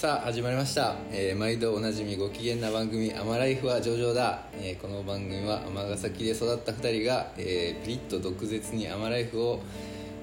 [0.00, 9.60] さあ始まりました、えー毎度おなじみご機嫌な番組「アマライフは上々だ」えーこの番組は尼崎で育った2人が、えーピリッと毒舌にアマライフを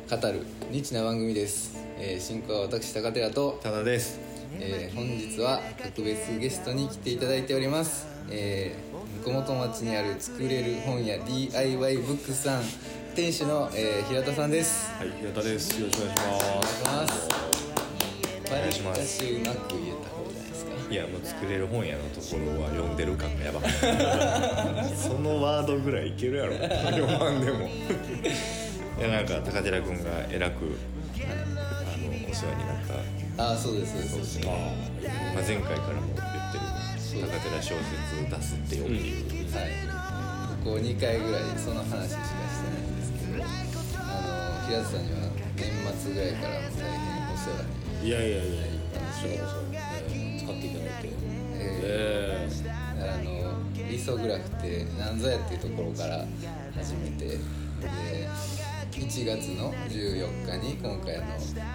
[0.09, 4.19] 語るニッチな番組です、えー進行は私高寺と、ただです。
[4.59, 12.63] えー本日は特別ゲストに来ていただいております、えー、向本町にある作れる本屋 DIY ブックスさん
[13.13, 14.89] 店主の、えー平田さんです。
[14.97, 15.79] はい平田です。
[15.79, 16.23] よろしくお願いし
[16.83, 17.07] ま
[17.43, 17.46] す
[18.49, 18.99] お願いします。
[18.99, 26.53] わりかしうまく言えた方じゃないですかいやもう作れる本屋のところは読んでる感がやばかったそのワードぐらいいけるやろ。
[26.53, 27.67] 読まんでも。
[28.97, 30.77] いやなんか高寺君がえらく
[31.15, 32.77] あのお世話になっ
[33.35, 33.43] た。
[33.43, 34.39] ああそうですそうです。
[34.45, 34.61] まあ、ま
[35.41, 36.63] あ、前回からも言ってる
[37.21, 39.97] 高寺小説出すってよっていう、はい。
[40.63, 43.43] ここ2回ぐらいその話しかしてないんですけど
[44.03, 51.09] あの平田さんには年末ぐらいからも大変お世話にいやいやいやなったんですけど使っていただいて
[51.55, 53.53] ええーあの
[53.89, 56.25] リソグラフって何ぞやっていうところから
[56.75, 57.37] 始めてで
[58.91, 61.25] 1月の14日に今回の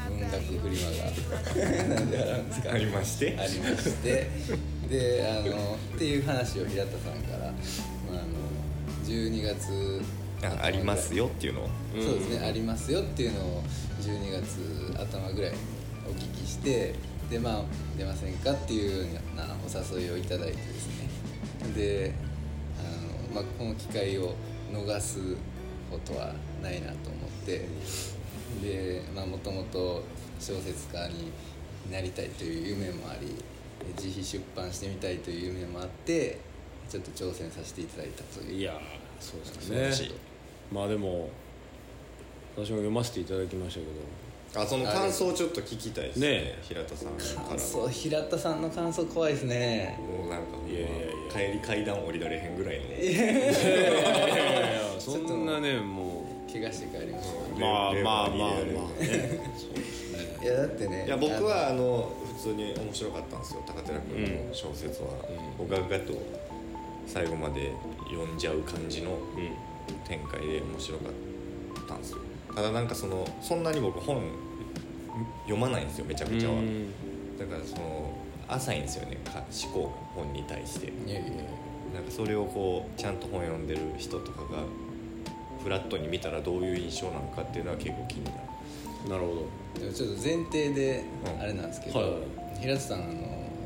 [0.08, 3.38] 文学フリマがなんで笑うんですかありまして。
[3.38, 4.30] ありまして
[4.88, 7.52] であのっていう話を平田さんから、まあ、
[8.10, 10.02] あの12月
[10.44, 11.68] あありますよっていうのを。
[11.94, 13.62] そうですね、ありますよっていうのを
[14.00, 15.58] 12月頭ぐらいに
[16.52, 16.94] して
[17.30, 17.62] でまあ
[17.96, 21.08] 出ませんかっていうようなお誘いをいただいてですね。
[21.74, 22.14] で
[22.78, 24.34] あの、まあ、この機会を
[24.70, 25.36] 逃す
[25.90, 27.66] ことはないなと思って
[28.62, 30.02] でまあもともと
[30.38, 31.32] 小説家に
[31.90, 33.34] なりたいという夢もあり
[33.96, 36.38] 自費出版してみたいという夢もあって
[36.88, 38.58] ちょっと挑戦させていただいたという。
[38.58, 38.78] いや
[39.20, 40.14] そうですね。
[40.70, 41.30] まあでも
[42.56, 43.92] 私も読ませていただきましたけど
[44.54, 47.48] あその感想をちょっと聞きたいですねね平田さんから。
[47.48, 49.98] 感想平田さんの感想怖いですね。
[50.18, 50.96] もうなんかいやいやいや
[51.32, 52.84] 帰り階段降りられへんぐらいの。
[52.84, 53.44] いやいやい
[54.74, 58.50] やそんなねも怪我して帰りましまあレまあまあまあ
[59.00, 59.40] ね
[60.38, 61.06] たいやだってね。
[61.06, 65.08] いや僕はあの普通に面白かったんですよ高寺君の小説は、
[65.58, 66.12] おががと
[67.06, 67.72] 最後まで
[68.10, 69.16] 読んじゃう感じの
[70.06, 72.18] 展開で面白かったんですよ
[72.54, 74.22] ただなんかそのそんなに僕本
[75.44, 76.90] 読まないんですよめちゃくちゃは、うん。
[77.38, 78.12] だからその
[78.48, 79.84] 浅いんですよねか思考
[80.16, 80.86] が本に対して。
[80.86, 81.28] いやいや
[81.94, 84.60] なんかそれをこうちゃんと本読んでる人とかが
[85.62, 88.36] フラットに見たらどういう印象なのかっていうのは結構気になる。
[89.10, 89.46] なるほ
[89.78, 91.40] でもちょっと前提でうん。
[91.40, 92.20] あれなんですけど、はいはい
[92.60, 93.12] 平田さんあの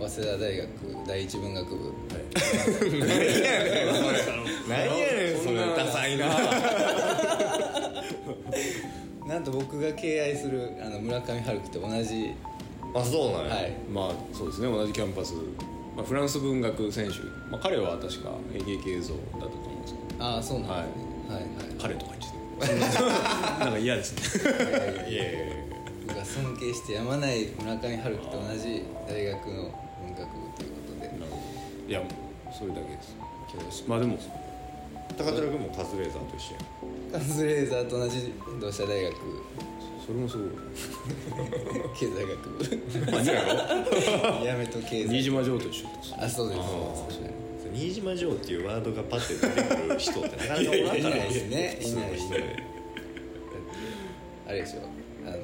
[0.09, 0.69] 早稲田大学
[1.07, 1.77] 第一文学部。
[1.77, 1.95] どはい。
[4.69, 5.57] 何やねんそれ。
[5.57, 6.27] ダサいな
[9.37, 12.33] なんと僕が敬愛するあの村上春樹と同じ。
[12.95, 13.73] あそうなんや、はい。
[13.93, 14.67] まあそうですね。
[14.67, 15.35] 同じキャンパス、
[15.95, 17.19] まあ、フランス文学選手、
[17.51, 20.25] まあ、彼は確か演劇映像だったと思うんですけど。
[20.25, 21.53] ああそうなんですねはいはい。
[21.79, 22.81] 彼とか言ってて
[23.61, 25.11] なんか嫌ですね。
[25.11, 25.57] いやいやいや。
[26.07, 29.53] 僕が尊敬してやまない村上春樹と同じ大学の
[30.01, 31.13] 文学部ということで。
[31.89, 32.03] いや
[32.59, 33.03] それだけで
[33.71, 33.85] す。
[33.87, 34.17] まあでも
[35.17, 37.21] 高寺君もカズレーザーと一緒やん。
[37.21, 39.15] カズレーザーと同じ同志社大学。
[40.07, 40.49] それもすごい。
[41.99, 42.63] 経済学部。
[43.11, 44.45] 何やろ？
[44.45, 46.61] やめと経済新島城と一緒ですあそうです。
[46.61, 46.67] あー。
[46.67, 47.21] そうです
[47.75, 50.97] 新島城っていうワードがパッて出てくる人ってなかなかおらんから。
[50.97, 51.79] いないですね。
[54.49, 54.81] あれでしょ
[55.27, 55.37] あの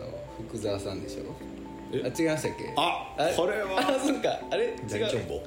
[0.49, 1.25] 福沢さんでしょ？
[1.93, 2.03] え？
[2.05, 2.73] あ違いましたっけ？
[2.77, 4.39] ああこれはあそっか。
[4.51, 4.67] あれ？
[4.67, 4.77] 違う。
[4.89, 5.43] 大チョンボ。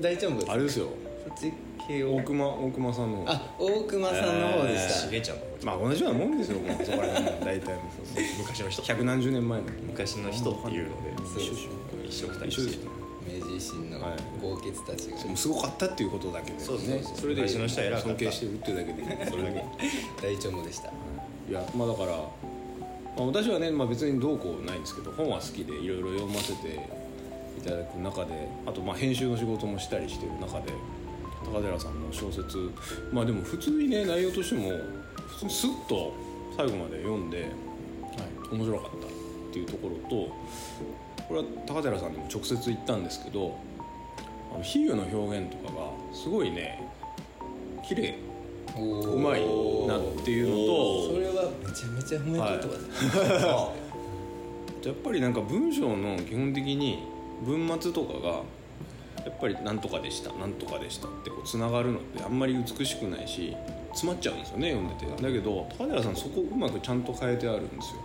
[0.00, 0.88] 大チョンボあれですよ。
[1.28, 1.52] そっち？
[1.86, 7.80] 系を大熊大熊さんのあ大熊さんの方でした、しげちゃんのまあ同じようなもんですよもうそこら辺も大体も
[8.38, 9.66] 昔の人百何十年前の。
[9.86, 11.36] 昔の人っていうのでそう
[12.06, 12.88] です一緒くたり一緒ですして。
[13.26, 17.16] 明治維新のはい豪傑たちが、もうすごかったっていうことだけでそうそうそう。
[17.16, 18.08] それで昔の人は偉かった。
[18.08, 19.64] 尊敬してるっていうだけでそれだけ。
[20.22, 20.88] 大チョンボでした。
[20.88, 22.22] いやまあだから、ま
[23.18, 26.88] あ、私はね、まあ、別にどうこうないんですけど本は好きでいろいろ読ませて
[27.58, 30.72] いただく中であとまあ編集の仕事もしたりしてる中で
[31.44, 32.70] 高寺さんの小説。
[33.12, 34.70] まあでも普通にね内容としても
[35.28, 36.12] 普通にスッと
[36.56, 37.50] 最後まで読んで、
[38.50, 39.10] 面白かったっ
[39.52, 43.56] ていうところとこれは高寺さんにも直接言ったんですけど
[44.52, 46.82] あの比喩の表現とかがすごいね
[47.86, 48.14] 綺麗
[48.76, 49.46] うまい
[49.86, 53.40] なっていうのとそれはめちゃめちゃ褒めとい。
[53.40, 53.72] たわ
[54.84, 56.98] やっぱりなんか文章の基本的に
[57.42, 58.42] 文末とかが
[59.24, 63.56] やっぱり「なんとかでしたなんとかでした」ってこうつながるのってあんまり美しくないし
[63.90, 65.22] 詰まっちゃうんですよね読んでて。
[65.22, 68.00] だけど高寺さんそこをうまくちゃんと変えてあるんですよ。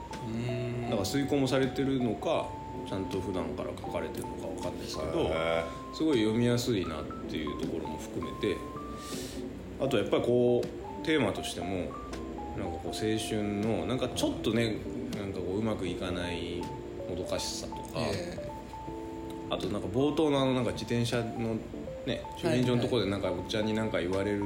[0.90, 2.48] だから遂行もされてるのか
[2.88, 5.64] ちゃんと普段から書かれてるのかわかんないですけどへ
[5.94, 8.58] すごい読みやすいなっていうところも含めて
[9.80, 11.68] あとやっぱりこうテーマとしても
[12.58, 14.78] なんかこう青春のなんかちょっとね
[15.18, 16.62] なんかこううまくいかない
[17.10, 18.49] もどかしさとか、え
[19.50, 21.56] あとなんか冒頭のあのなんか自転車の
[22.06, 24.44] ね駐輪場のところでなんかおっちゃんになんか言われる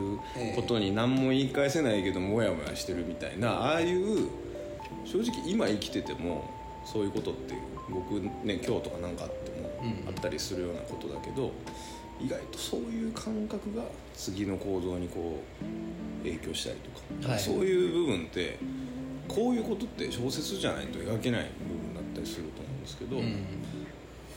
[0.55, 4.29] ことに何も言い返せないけどモヤモヤしてるみたいなああいう
[5.05, 6.49] 正直今生きてても
[6.85, 7.55] そういうことって
[7.89, 10.07] 僕ね今日とかなんかあってもうん。
[10.07, 11.51] あったりするようなことだけど
[12.21, 13.83] 意外とそういう感覚が
[14.13, 16.77] 次の行動にこう影響したり
[17.21, 17.39] とか、はい。
[17.39, 18.57] そういう部分って
[19.27, 23.17] こういうことって小説じゃないと描けない部分だったりすると思うんですけど。
[23.17, 23.45] えうん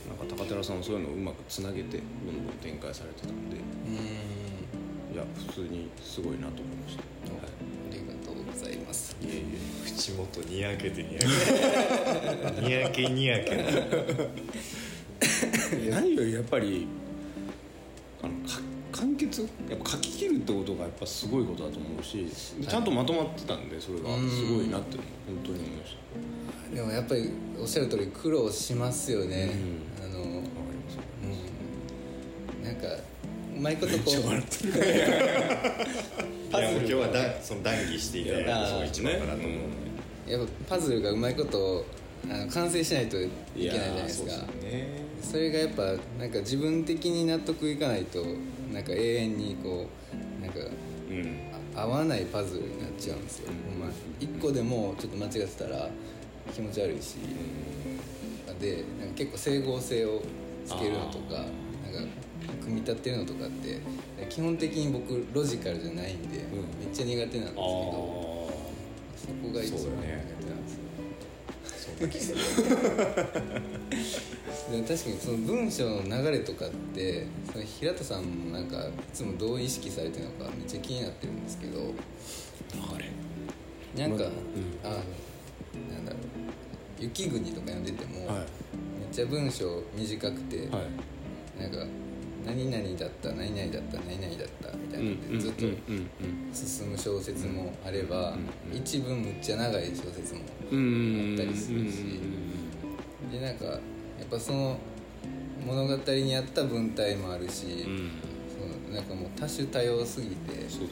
[0.09, 3.57] なんか高寺さんもそういうのをうまくつなげてどんどん展開されてたんで。
[3.57, 3.95] うん。
[5.15, 7.47] いや普通にすごいなと思いました、はあ
[7.91, 9.17] りがとうございます。
[9.23, 9.39] い、いえ。
[9.39, 11.27] い口元にやけてにやけ
[12.51, 13.65] てにやけにやけ
[15.91, 16.87] 何よりやっぱり
[18.23, 18.61] あのか
[18.93, 19.41] 完結？
[19.71, 22.27] やっぱ書き切るってことがやっぱすごいことだと思うし
[22.61, 24.11] でちゃんとまとまってたんでそれが。
[24.29, 25.97] すごいなって本当に思いまし
[26.71, 26.77] た。
[26.77, 29.51] でもやっぱりおっしゃる通り苦労しますよね、
[29.96, 30.21] あの、う
[32.63, 32.87] ん、なんか
[33.57, 34.21] うまいことこういや
[36.71, 39.53] もう今日はだその談義していただいていやその一番かなと思う。
[40.31, 41.85] やっぱパズルがうまいこと
[42.31, 44.33] あの完成しないといけないじゃないですか。
[44.33, 44.89] そね。
[45.23, 45.83] それがやっぱ
[46.19, 48.25] なんか自分的に納得いかないと
[48.73, 49.87] なんか永遠にこ
[50.41, 50.59] うなんか
[51.11, 51.47] うん。
[51.77, 53.81] あ合わないパズルになっちゃうんですよ、うん。
[53.81, 55.91] まあ、1個でもちょっと間違ってたら
[56.55, 57.17] 気持ち悪いし
[58.61, 60.23] でなんか結構整合性を
[60.65, 61.51] つけるのとかなんか
[62.63, 63.81] 組み立てるのとかって
[64.29, 67.57] 基本的に僕ロジカルじゃないんで、めっちゃ苦手なんですけあど
[69.17, 70.63] そこが一番苦手なん
[72.11, 72.37] ですよ。
[74.71, 81.95] でも確かにその文章の流れとかってその平田さんもなんかいつもどう意識されてるのかめっちゃ気になってるんですけど。
[82.93, 83.07] あれ。
[84.01, 84.31] なんか、うん。
[84.83, 84.95] あの
[85.95, 86.26] なんだろう
[86.99, 88.37] 雪国とか読んでても、はい。
[88.37, 88.47] めっ
[89.13, 91.61] ちゃ文章短くて、はい。
[91.61, 91.87] なんか
[92.45, 96.09] 何々だった何々だった何々だったみたいなのでずっとうん
[96.53, 100.41] 進む小説もあれば、うん一文むっちゃ長い小説も
[100.71, 102.21] うんうんあったりするし
[103.33, 103.81] でなんかやっ
[104.31, 104.77] ぱその
[105.67, 108.11] 物語に合った文体もあるし、うん。
[108.49, 110.87] そのなんかもう多種多様すぎて、そうですよね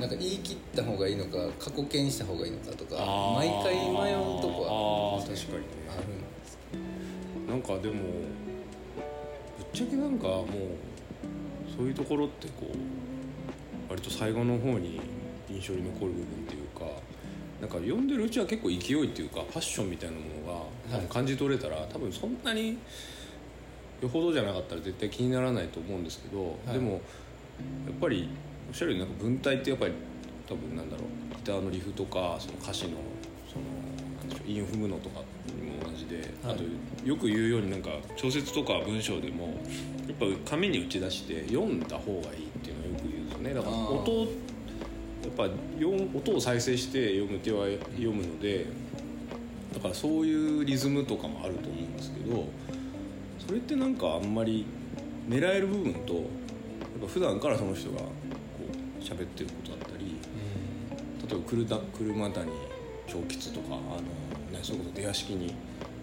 [0.00, 2.96] なんか言い切った方がいいのか過去形にした方がいいのかとか
[3.36, 5.66] 毎回迷うとこはあー確かにね。
[5.90, 6.58] あるんです
[7.48, 7.94] なんかでも
[9.58, 10.46] ぶっちゃけなんかもう
[11.76, 12.76] そういうところってこう
[13.90, 15.00] 割と最後の方に
[15.48, 16.84] 印象に残る部分っていうか
[17.60, 22.76] なんか読んでるうちは結構勢いっていうかパッションみたいなものが多分感じ取れたら、多分そんなに
[24.02, 26.74] よほどじゃなかったら絶対気にならないと思うんですけど、はい。
[26.74, 27.00] でもやっ
[27.98, 28.28] ぱり
[28.68, 29.92] おっしゃるようになんか文体ってやっぱり
[30.48, 32.90] 多分なんだろうギターのリフとかその歌詞の
[33.50, 33.64] その
[34.18, 36.54] なんでしょう韻を踏むのとかにも同じで、はい。
[36.54, 36.64] あと
[37.06, 39.46] よく言うようになんか小説とか文章でも
[40.06, 43.54] やっぱ紙に打ち出して読んだ方がいいっていうのをよく言うんですよね。
[43.54, 44.46] だから音
[45.26, 45.48] やっぱ
[45.78, 48.66] 読音を再生して読む手は読むので
[49.74, 52.44] だからそういうリズムとかもあると思うんですけど
[53.44, 54.64] それってなんかあんまり
[55.28, 56.24] 狙える部分と
[57.00, 58.08] ぱ普段からその人がこ
[58.68, 60.16] う喋ってることだったり
[61.28, 62.50] 例えば車車谷
[63.06, 64.00] 長吉とかあの、
[64.52, 65.54] ね、それこそ出屋敷に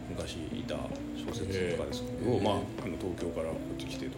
[0.09, 0.75] 昔いた
[1.15, 2.57] 小説とかですけど、まあ、あ
[2.88, 4.17] の東京からこっち来てと。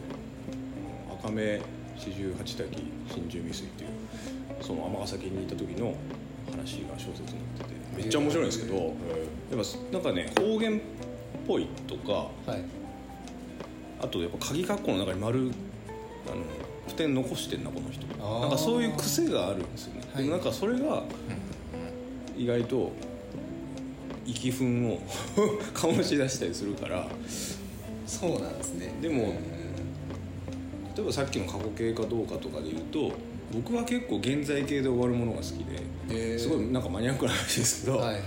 [1.26, 1.62] 赤目
[1.98, 3.90] 四十八滝真珠未遂っていう
[4.62, 5.96] その尼崎にいた時の
[6.52, 8.94] 話が小説になっててめっちゃ面白いんですけど、やっ
[9.52, 10.82] ぱなんかね方言っ
[11.48, 12.12] ぽいとか
[12.46, 12.64] はい。
[14.02, 15.52] あとやっぱ鍵括弧の中に丸
[16.28, 16.44] あの
[16.88, 18.06] 普点残してんなこの人。
[18.16, 20.24] なんかそういう癖があるんですよね、はい。
[20.24, 21.04] でもなんかそれが
[22.38, 22.92] 意外と
[24.26, 25.00] 息憤を
[25.74, 27.08] 醸し出したりするから。
[28.08, 28.92] そうなんですね。
[29.02, 29.30] でもうん
[30.96, 33.12] 例えばさっきの過去形かどうかとかで言うと
[33.52, 35.66] 僕は結構現在形で終わるものが好き
[36.08, 38.22] ですごいなんかマニアックな話ですけど、はいはい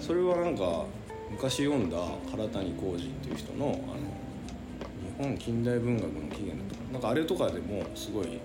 [0.00, 0.84] それはなんか
[1.30, 1.96] 昔読んだ
[2.30, 3.80] 原谷浩二っていう人のあの日
[5.18, 8.40] 本近代文学の起源だとかなんかあれとかでもすごい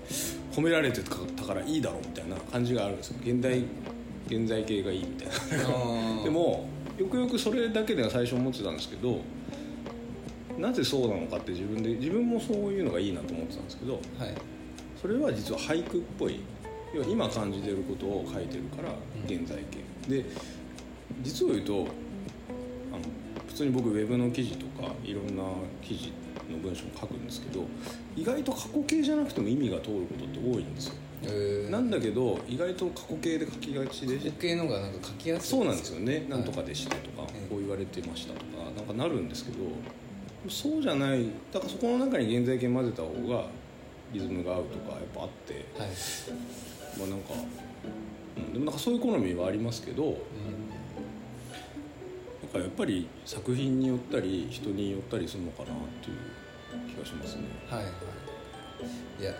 [0.51, 3.17] 褒められてたからいいだろうみたいな感じがあるんですよ。
[3.23, 3.63] 現代
[4.27, 6.67] 現在形がいいみたいなでも
[6.97, 9.21] よくよくそれだけでは最初思ってたんですけど
[10.57, 14.01] なぜそうなのかって自分で自分もそういうのがいいなと思ってたんですけどはい。
[15.01, 16.41] それは実は俳句っぽい
[16.93, 19.33] 要は今感じてることを書いてるからうん。
[19.33, 19.57] 現在
[20.05, 20.23] 形。
[20.23, 20.25] で
[21.23, 21.87] 実を言うとあの
[23.47, 25.43] 普通に僕ウェブの記事とかいろんな
[25.81, 26.11] 記事
[26.51, 27.65] の文章も書くんですけど
[28.15, 30.95] 意外と過去形じゃなくても意味が通ることって多いんですよ。
[31.23, 39.57] えー、なんだけど意外と過去形で書きがちで過去形の方がなんか書きやすいそうなんですよね、なんとかでしたとか、いこう言われてましたとかなんかなるんですけど
[40.49, 43.45] そうじゃないだからそこの中に現在形混ぜた方が
[44.11, 45.89] リズムが合うとかやっぱあってはい、
[46.97, 47.33] まあなんか、
[48.37, 50.15] うん、でもなんかそういう好みはありますけどなん
[52.51, 56.17] かやっぱり作品によったり人によったりするのかなっていう。
[56.17, 56.30] 気
[57.01, 57.43] がしますね。
[57.69, 57.93] はいはい。
[59.21, 59.33] いや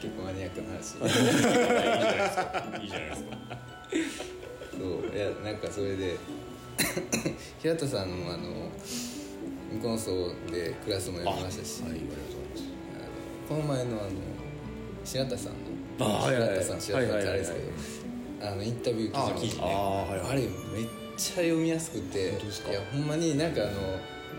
[0.00, 0.96] 結構マニアックな話。
[2.82, 3.38] いいじゃないですか。
[4.72, 6.16] そういやなんかそれで
[7.60, 8.70] 平田さんのあの
[9.72, 12.62] 向こ層でクラスも読みましたし、はいありがとうございます。
[13.48, 14.10] この前のあの
[15.04, 15.52] 白田さん
[15.98, 17.58] の白田さん白田さんってあれですけ
[18.44, 19.62] ど、あのインタビューあ記事ね。
[19.64, 20.50] ああはいあれめっ
[21.16, 22.32] ちゃ読みやすくてい
[22.72, 23.72] やほんまになんかあの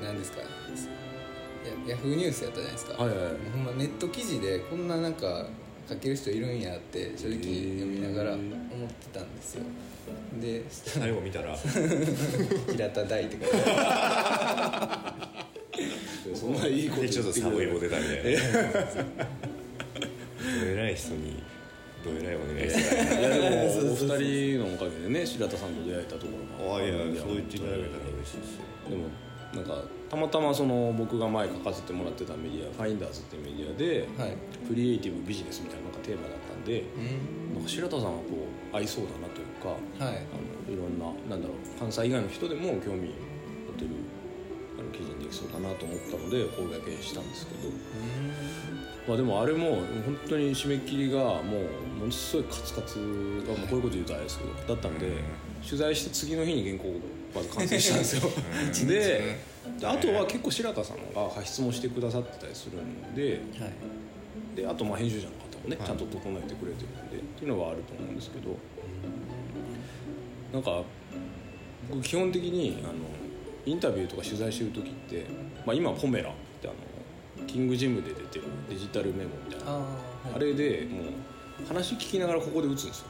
[0.03, 0.41] 何ですか？
[1.89, 3.17] ヤヤフーニュースやったじゃないですか、はいはい。
[3.25, 5.46] はいほんまネット記事でこんななんか
[5.88, 7.38] 書ける人いるんやって正直
[7.79, 8.50] 読みながら思っ
[8.89, 9.63] てたんですよ。
[10.39, 11.55] で最後見たら？
[12.72, 15.46] 平田大って書いてあ
[16.36, 18.29] そんないいことでちょっとサブイボ出たんでど
[20.65, 21.41] えらい人に
[22.05, 23.96] どえらいお願いしていやでも お二
[24.55, 28.62] 人のおかげでね白田さんと出会えたところもあいやそう言っていただけたら嬉しいですよ。
[28.89, 29.05] でも
[29.53, 34.36] なんかたまたまその僕が前書かせてもらってたメディアファインダーズっていうメディアで、はい。
[34.68, 37.54] クリエイティブビジネスみたいなのがテーマだったんで、うん。
[37.56, 38.25] なんか白田さんはこ
[38.74, 39.70] う合いそうだなというか
[40.04, 40.18] はい。
[40.18, 43.13] あのいろんななんだろう関西以外の人でも興味
[43.70, 43.89] 持てる
[44.80, 46.70] あの記事にできそうだなと思ったので公
[47.01, 47.70] したんですけど、
[49.08, 49.75] まあ、でもあれも
[50.06, 51.60] 本当に締め切りがも
[51.98, 55.12] うものすごいカツカツがこういうこと言うとあれですけどだったので、
[55.66, 57.00] 取材して次の日に原稿
[57.36, 58.30] まず完成したんですよ。
[58.88, 59.38] で
[59.80, 63.74] であとは結構白田さんが質問してくださってたりするんではい。
[64.56, 65.88] であとまあ編集者の方もね、はい。
[65.88, 68.56] ちゃんと整えてくれてるんでっていうのはあると思うんですけど
[70.54, 70.84] なんか
[71.89, 72.94] 僕基本的にあの
[73.66, 75.25] インタビューとか取材してる時って、
[75.66, 76.72] まあ、今ポメラってあ
[77.42, 79.72] のキングジムで出てるデジタルメモみたいな。
[79.72, 79.84] あー、は
[80.34, 83.06] い、あれでもう話聞きながらここで打つんですよ。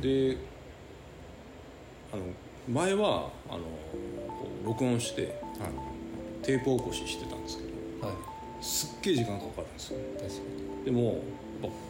[0.00, 0.38] で
[2.12, 2.22] あの
[2.68, 3.64] 前はあの
[4.64, 5.40] 録音して
[6.42, 7.64] テープ起こししてたんですけ
[8.00, 8.06] ど。
[8.06, 8.16] はい。
[8.60, 9.98] すっげえ時間かかるんですよ。
[10.16, 10.34] 確か
[10.80, 10.84] に。
[10.84, 11.20] でも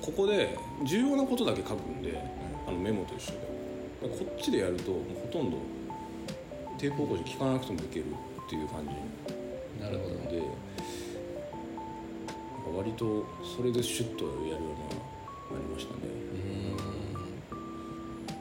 [0.02, 2.18] ここで重要なことだけ書くんで、
[2.66, 3.58] あのメモと一緒で。
[4.00, 5.58] こっちでやるともうほとんど
[6.78, 8.90] テープ起こし聞かなくてもいけるっていう感じ。
[9.82, 10.14] なるほど。
[10.30, 10.42] で
[12.76, 14.60] 割とそれでシュッとやるようには
[15.52, 16.00] なりましたね。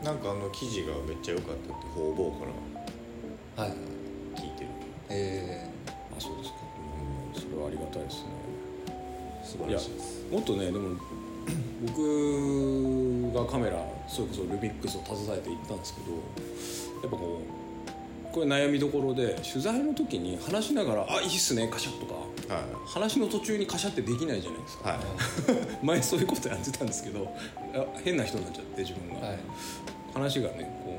[0.01, 2.45] うなんかあの記事がめっちゃ良かったって方々か
[3.57, 3.67] ら
[4.35, 4.69] 聞いてる
[5.09, 5.69] え
[6.17, 6.57] あそうですか。
[7.33, 8.29] それはありがたいですね。
[9.43, 10.25] 素晴らしいです。
[10.31, 10.97] もっとねでも
[11.85, 16.21] 僕がカメラそれこそルミックスを携えて行ったんですけどやっ
[17.03, 17.41] ぱこ
[18.31, 24.89] うこれ悩みどころで取材の時に話しながら「あいいっすねカシャ」とかは話の途中にカシャってできないじゃないですか。
[24.89, 25.67] いはい。
[25.85, 27.31] 前そういうことやってたんですけど
[27.73, 29.39] あ変な人になっちゃって自分が、ーはい。
[30.13, 30.93] 話がねこ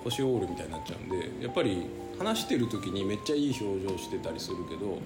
[0.00, 1.86] う星オールみたいになっちゃうんでやっぱり
[2.18, 5.00] 話してる時にめっちゃいい表情してたりするけど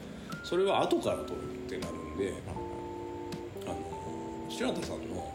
[0.45, 2.35] それは後から撮るってなるんで
[3.67, 3.77] あの
[4.49, 5.33] 白田さんの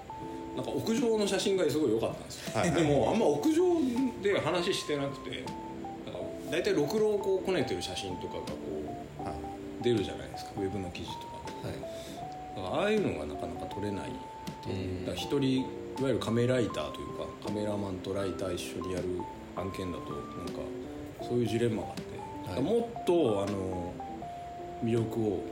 [0.56, 3.64] なんか屋上の写真がすごい良かったんですよ、はいでもあんま屋上
[4.24, 5.52] で話してなくてなんか
[6.52, 10.52] 大体ろくろをこうこねてる写真とかがこはう出るじゃないですか。
[10.58, 11.70] ウェブの記事とかで。
[11.70, 11.98] はい。
[12.58, 14.12] ああいうのがなかなか撮れない
[15.16, 15.64] 一人い
[16.02, 19.06] わゆるカメライターというかカメラマンとライター一緒にやる
[19.56, 20.60] 案件だとなんか
[21.22, 22.62] そういうジレンマがあって、はい。
[22.62, 23.94] もっとあの
[24.84, 25.44] 魅力を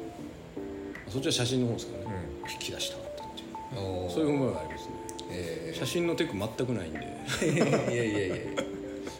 [1.10, 2.18] そっちは写真の方ですからね、
[2.52, 4.10] 引き出したかったっていう。
[4.12, 4.92] そういう思いがありますね。
[5.32, 7.00] え写真のテク全くないんで。
[7.42, 8.36] ー、いやいやいやいや。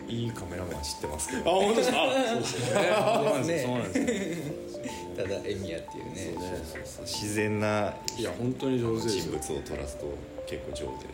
[0.08, 1.98] いカメラマン知ってますけあど本当ですか？
[1.98, 2.88] そうですよね。
[2.96, 3.68] そうなんですよ。
[3.68, 4.86] そうなんですよ。
[5.18, 6.16] ただエミヤっていうね。
[6.16, 10.06] そうねそうそう自然ないや本当に上手人物を撮らすと
[10.46, 11.14] 結構上手で。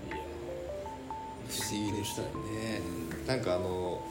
[1.47, 2.81] 不思議でしたよね。
[3.27, 4.01] なんかあの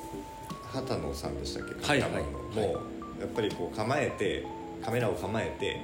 [0.73, 1.87] 畑野さんでしたっけ？
[1.87, 2.39] はいカメラマンの。
[2.63, 2.75] はい。
[2.75, 2.81] も
[3.19, 4.47] うやっぱりこう構えて
[4.85, 5.81] カメラを構えて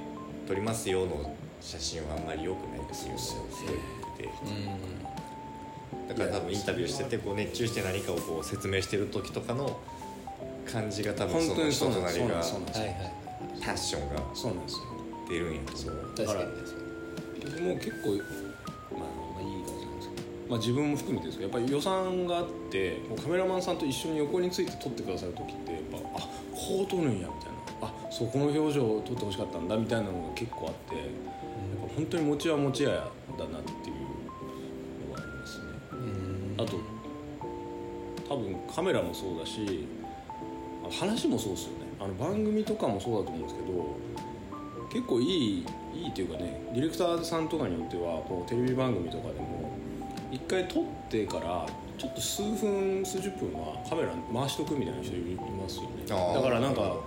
[0.47, 3.23] 撮りますよの写真はあんまり良くないですよって
[3.67, 3.77] 言っ
[4.17, 4.23] て。
[4.23, 6.07] てうん。
[6.07, 9.79] だから多分インタビューしててこう熱中して何かをこう説明してる時とかの
[10.71, 14.79] 感じが多分本その人となりがパッションがそうなんですよ。
[15.29, 16.49] 出るんやと思う確かに
[17.45, 18.17] 僕も結構
[20.49, 26.21] まあ自分も含めてですけどやっぱり予算があってもうカメラマンさんと一緒に横について撮ってくださる時ってやっぱあ
[26.53, 27.57] こう撮るんやみたいな。
[27.79, 31.05] あそうこの表情を撮ってほしかったんだみたいなのが結構あってやっ
[31.87, 33.95] ぱ本当に持ちは持ちやだなっていう
[35.09, 35.65] のがありますね。
[35.91, 36.55] うん。
[36.57, 36.79] あと
[38.27, 39.87] 多分カメラもそうだし
[40.83, 41.87] あ話もそうですよね。
[41.99, 43.95] あの番組とかもそうだと思うんですけど
[44.91, 49.66] 結構いいいいっていうかねディレクターさんとかによってはこうテレビ番組とかでも
[50.31, 51.65] 一回撮ってから
[51.97, 56.05] ちょっと数分数十分はカメラ回しとくみたいな人いますよね。
[56.05, 56.97] だからなんか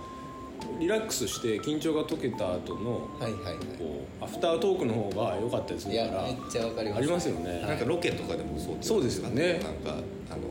[0.79, 6.97] リラックスして緊張が解けた後のはいはいはこうアフタートークの方が良かったりすいいるからやめっちゃわかります。
[6.97, 7.61] ありますよね。
[7.61, 9.53] なんかロケとかでもそうそうですよね。
[9.53, 10.41] なんかあの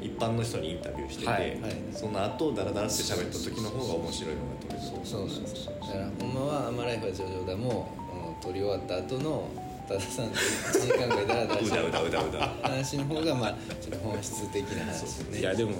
[0.00, 1.60] 一般の人にインタビューしてて、はい。
[1.60, 9.48] はいその後ダラダラって喋った時の方が面白いのが撮れるそうなんですよだからほんまは「アマライフは上々だ」もこの撮り終わった後の
[9.90, 12.48] 多田さんと1時間ぐらいダラダラしてうだうだうだうだ。
[12.62, 15.40] 話の方がまあちょっと本質的な話をね。
[15.40, 15.72] いやでも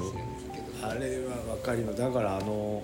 [0.82, 1.98] あれは分かります。
[1.98, 2.82] だからあの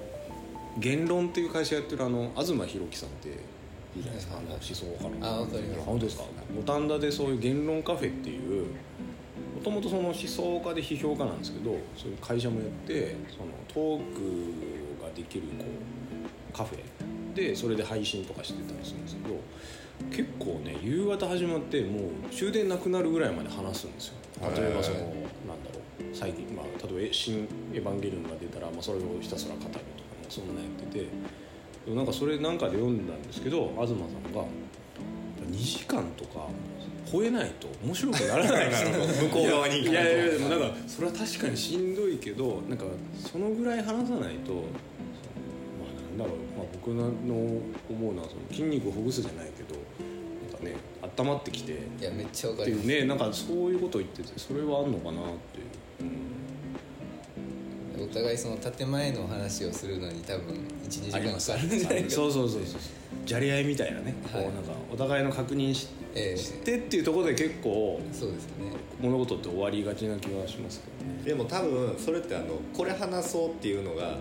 [0.78, 5.26] 言論っていう会社やってるあの東博樹さんっていいじゃないですか、はいあの思想家の。
[5.26, 6.25] あ本当ですか？
[6.54, 8.66] 五反田でそういう言論カフェっていう
[9.56, 13.50] もともとその思想家で批評家なんですけどそういう会社もやってその
[13.99, 15.64] トークができるこ
[16.52, 16.80] うカフェ。
[17.35, 19.35] でそれで配信とかしてたりするんですけど
[20.11, 24.15] 結構ね夕方始まってもう終電なくなるぐらいまで話すんですよ。
[24.41, 29.85] 例えばそのへーなんだろう最近、まあ、例えば「新エヴァンゲリオン」が出たら、まあ、それをひたすら語るとかね
[30.29, 33.99] そんなやっててなんかそれなんかで読んだんですけど東さん
[34.35, 34.45] が
[35.50, 36.49] 2時間とか
[37.11, 38.71] 超えないと面白くならない
[39.23, 42.85] 向こう側にいやいやでもなんかそれは確かにしんどいけどなんか
[43.15, 44.61] そのぐらい話さないとま
[45.87, 47.05] あなんだろう、まあ、僕の
[47.88, 49.65] 思うのはその筋肉をほぐすじゃないけど
[50.66, 50.76] ね
[51.18, 51.73] 温まってきて。
[51.73, 52.88] っいやめっちゃわかていります。
[52.88, 55.62] うねなんかそういうことを言っててそれはあんのかなってい
[58.02, 60.54] う、お互いその建前の話をするのに多分
[60.88, 62.80] 12時間かかるんじゃないかそうそうそうそう
[63.25, 64.45] じゃれ合いみたいなね、はい。
[64.45, 66.64] こうなんかお互いの確認し,、ええ。
[66.64, 68.76] てっていうところで結構そうですね。
[69.00, 71.23] 物事って終わりがちな気がしますけどね。
[71.25, 74.17] でも多分それってあのこれ話そうっていうのが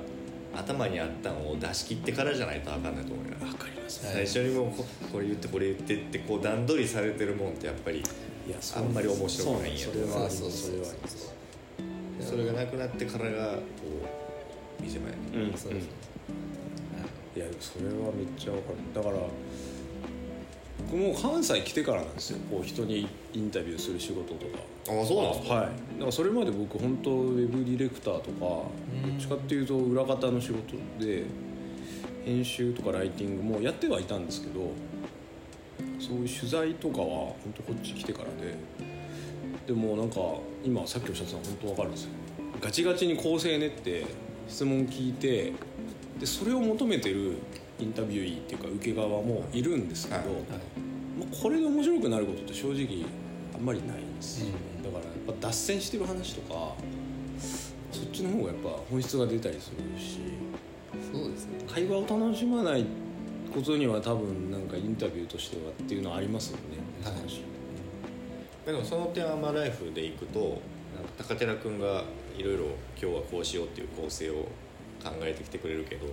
[0.57, 3.51] 頭にあったのを出し切ってからじゃないと分かんないと思うよ。
[3.51, 4.05] わかります。
[4.05, 8.01] はい最初にもうここれ言ってこれ言ってってこう段取りされてるもんってやっぱりい
[8.49, 10.85] やあんまり面白くないんやそれはそうそれは
[12.19, 13.59] それがなくなってからがこ
[14.79, 15.73] う見せ場やねうんそう。
[15.73, 15.87] です、
[17.35, 18.77] いやそれはめっちゃわかる。
[18.93, 19.15] だから
[20.91, 22.39] 僕も関西来てからなんですよ。
[22.49, 24.59] こう人にインタビューする仕事とか。
[24.89, 25.55] ああそうなんですか？
[25.55, 25.65] はい。
[25.65, 25.69] だ
[25.99, 28.67] からそれまで僕本当ウェブディレクターとかど
[29.15, 31.23] っちかっていうと裏方の仕事で
[32.23, 34.71] 編集とかライティングもやってはいたんですけど
[35.99, 38.55] そういう取材とかは本当こっち来てからで
[39.67, 40.19] でもなんか
[40.63, 42.09] 今さっきおっしゃってたの本当わかるんですよ。
[42.61, 44.05] ガチガチに構成練って
[44.47, 45.53] 質問聞いて
[46.19, 47.37] でそれを求めてる
[47.79, 50.27] インタビューイーっていうか受け側もいるんですけど、はい。
[50.27, 50.35] はい。
[51.19, 53.05] まあ、これで面白くなることって正直
[53.53, 54.47] あんまりないんですよ。
[54.47, 54.83] ね、うん。
[54.83, 56.73] だからやっぱ脱線してる話とか
[57.91, 60.19] そっちの方がやっぱ本質が出たりするし
[61.13, 61.59] そうですね。
[61.67, 62.85] 会話を楽しまない
[63.53, 66.63] ことには多分なんかインタビューとしてはっていうのはありますよね
[67.03, 67.19] はい。
[67.21, 67.41] 難しい。
[68.65, 72.03] でもその点アマライフでいくとなんか高寺君が
[72.37, 72.65] いろいろ
[72.99, 74.33] 今日はこうしようっていう構成を
[75.03, 76.07] 考えてきてくれるけど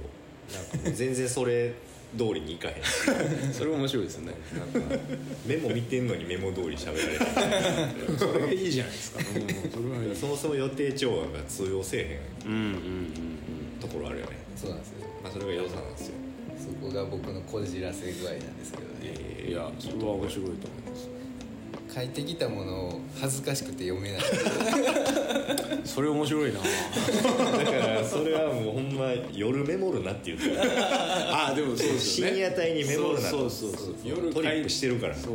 [0.53, 1.73] なんか全然それ
[2.17, 2.75] 通りにいかへん。
[3.53, 4.33] それ面白いですよね。
[4.53, 4.99] なんか。
[5.47, 12.53] メモ見てんのにメモ通り喋られてそれがいいじゃないですか、うん、それはいいそもそも予定調和が通用せえへん。
[12.53, 13.13] うんうんうん
[13.81, 14.33] ところあるよね。
[14.57, 16.15] そうなんですよまあそれが良さなんですよ。
[16.59, 19.17] そこが僕のこじらせ具合なんですけどね。
[19.17, 20.82] うんいやそれは面白いと思います
[21.95, 24.23] 書いてきたものを恥ずかしくて読めない。
[25.85, 26.59] それ面白いな。
[26.61, 32.33] だからそれはもうほんま夜メモるなって言ってるあでもそうですよね。
[32.33, 33.39] 深夜帯にメモるなと。
[33.39, 35.15] そうそうそう夜トリップしてるから。
[35.15, 35.33] そう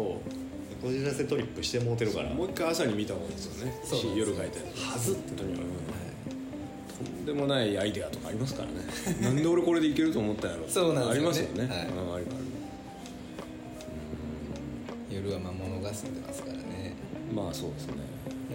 [0.82, 2.30] こじらせトリップしてもうてるから。
[2.30, 3.82] もう一回朝に見た方がいいですよね。
[3.84, 4.18] そう。
[4.18, 4.60] 夜書いて。
[4.76, 8.76] はずってとにかく、とんでもないアイデアとかありますからね。
[9.22, 10.64] なんで俺これでいけると思ったんやろ。
[10.68, 11.20] そうなんですよね。
[11.20, 11.88] ありますよね、はい。
[11.88, 12.47] うんあるある
[15.18, 16.94] 夜は魔物が住んでますからね。
[17.34, 17.94] まあそうですね。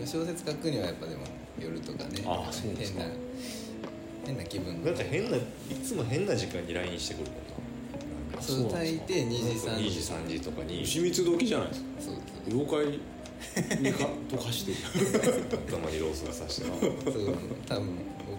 [0.07, 1.23] 小説書くにはやっぱでも
[1.61, 3.01] 夜とかねあそうですか。
[3.03, 3.15] 変な
[4.27, 5.41] 変な気分なんか変ない
[5.85, 10.83] つも変な時間に LINE してくるもんそう大抵2時3 2時時3時とかに。
[10.83, 11.87] 牛蜜時じゃないですか。
[12.01, 12.15] そう
[12.49, 12.85] 妖
[13.71, 14.73] 怪に かと化して。
[14.73, 14.79] る
[15.69, 16.75] 頭にロースがさしてな。
[16.81, 16.87] そ
[17.21, 17.35] う
[17.67, 17.89] 多分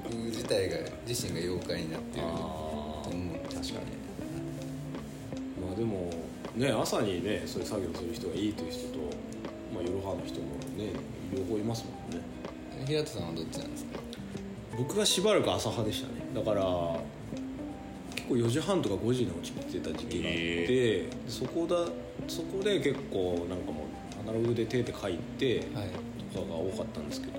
[0.05, 3.13] 僕自体が自身が妖怪になってるとあ思う。
[3.13, 3.79] んですよ
[6.55, 8.99] ね朝にねそういう作業する人がいいという人と、
[9.73, 10.93] まあ、夜派の人もいね
[11.35, 12.23] 両方いますもんね。
[12.85, 13.99] 平田さんはどっちなんですか？
[14.77, 16.25] 僕がしばらく朝派でしたね。
[16.33, 16.63] だから
[18.15, 21.75] 結構4時半とか5時に起きてた時期があって、そこだ
[22.27, 25.89] そこで結構なんかもうアナログで手で書いてはい。
[26.33, 27.33] とかが多かったんですけど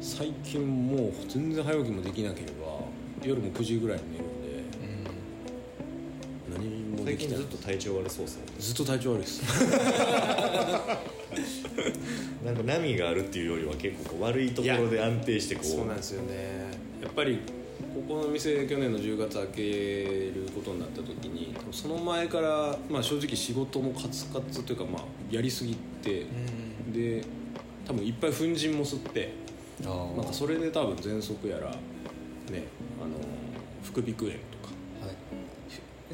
[0.00, 2.80] 最近もう全然早起きもできなければ
[3.22, 4.18] 夜も9時ぐらいに寝
[7.16, 8.42] 最近ずっと体調悪そうっすね。
[8.58, 9.42] ずっと体調悪いです。
[12.44, 15.66] なんか波があるっていうよりは結構こう悪いところで安定してこう。
[15.66, 16.34] そうなんですよね。
[17.00, 17.38] やっぱり
[17.94, 19.62] ここの店去年の10月開け
[20.34, 26.26] ることになった時にその前から、まあ、正直仕事もカツカツというか、まあ、やりすぎて
[26.92, 27.24] で
[27.86, 29.34] 多分いっぱい粉塵も吸って
[29.80, 29.90] な
[30.22, 32.64] んかそれで多分喘息やらね
[33.00, 33.14] あの
[33.84, 34.53] 副鼻腔炎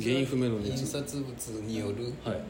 [0.00, 0.70] 原因不明の熱。
[0.80, 2.40] 印刷物によるかはい。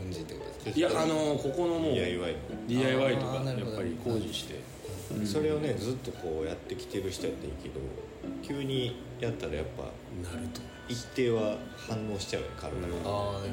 [0.00, 0.70] 粉塵ってことですか？
[0.76, 4.60] いやあのここのもう DIY の DIY とあーなるほどかやっぱり工事して。
[5.18, 5.26] うん。
[5.26, 7.80] それをねずっとこうやってきてる人やったらいいけど
[8.42, 13.52] 急にやったらやっぱなると一定は反応しちゃうよね体が、ああなる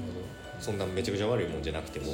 [0.60, 2.13] そんなめちゃくちゃ悪いもんじゃなくても。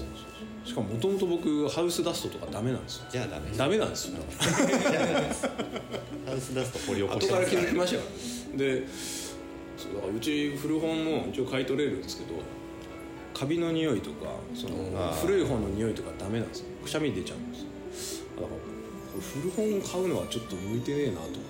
[0.65, 3.05] しかももともと僕ハウスダストとかダメなんですよ。
[3.11, 3.57] じゃあダメ。
[3.57, 4.17] ダメなんですよ。
[6.25, 8.01] ハウスダスト掘り起こ後してから気づきましたよ。
[8.57, 8.83] で
[9.83, 12.39] そうだからうち古本も一応買い取れるんですけど
[13.33, 14.75] カビの匂いとかその
[15.21, 16.65] 古い本の匂いとかダメなんですよ。
[16.83, 17.57] くしゃみ出ちゃうんで
[17.97, 18.25] すよ。
[18.37, 18.57] だからこ
[19.15, 21.43] れ古本買うのはちょっと向いてねえなと思って。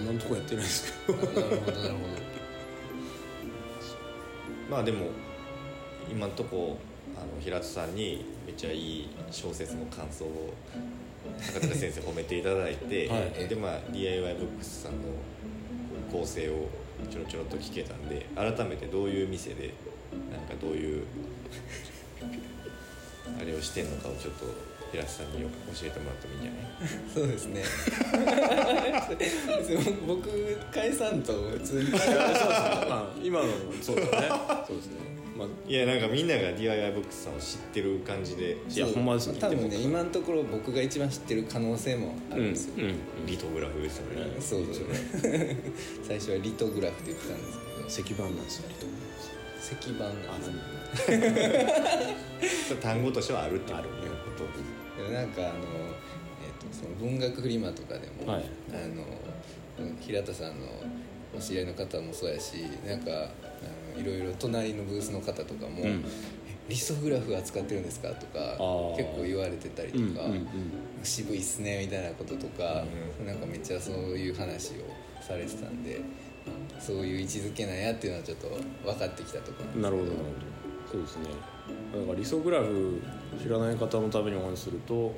[0.00, 1.18] 今のところやってないですけど。
[1.18, 1.40] なるほ
[1.70, 1.98] どなるほ
[4.70, 5.06] まあでも
[6.10, 6.78] 今んとこ
[7.16, 10.54] あの平田さんにめっちゃいい小説の感想を
[11.54, 13.48] 高田先生褒めていただいて、はい。
[13.48, 14.98] でまあ DIY ブックスさんの
[16.10, 16.68] 構成を
[17.08, 19.72] ちょろちょろっと聞けたんで改めてどういう店で
[20.32, 21.04] なんかどういう
[23.40, 24.44] あれをしてんのかをちょっと
[24.90, 25.46] 平田さんに教
[25.86, 26.62] えてもらってもいいんじゃない？
[27.14, 27.62] どそうですね。
[30.06, 30.28] 僕
[30.72, 31.90] 解散と普通に。
[31.94, 33.46] まあ今の
[33.80, 34.28] そうですね。
[34.66, 38.58] そうですねまあいやなんかみんなが DIY ブックスさんを知ってる感じで。
[38.68, 39.38] いやほんまですね。
[39.40, 42.84] 多分ね今のところ僕が一番知ってる可能性もあるんですよ、うん。
[42.84, 44.84] うんリトグラフですよね、そうそう。
[46.06, 47.70] 最初はリトグラフって言ってたんですけど。
[47.90, 48.86] 石板なんですよリト
[49.60, 50.16] 石板なん
[52.40, 53.96] ですよ単語としてはあるっていうあるこ
[54.36, 55.64] とでもなんかあの,、
[56.42, 57.48] えー、とその文学フ。
[57.48, 59.04] リマとかでも、はいあの
[59.98, 60.66] 平田さんの
[61.34, 63.30] お知り合いの方もそうやしなんか
[64.00, 66.00] いろいろ隣のブースの方とかも「うんえ
[66.68, 68.96] リソグラフ扱ってるんですか?」とかー。
[68.96, 70.46] 結構言われてたりとか、うんうんうん
[71.02, 72.84] 渋いっすねみたいなこととか、
[73.24, 75.98] なんかめっちゃそういう話をされてたんで
[76.78, 78.48] そういう位置づけなんやっていうのはちょっと
[78.84, 80.50] 分かってきたところなるほどなるほど。
[80.92, 81.24] そうですね。
[81.94, 83.00] だから理想グラフ
[83.42, 85.12] 知らない方のためにお話しすると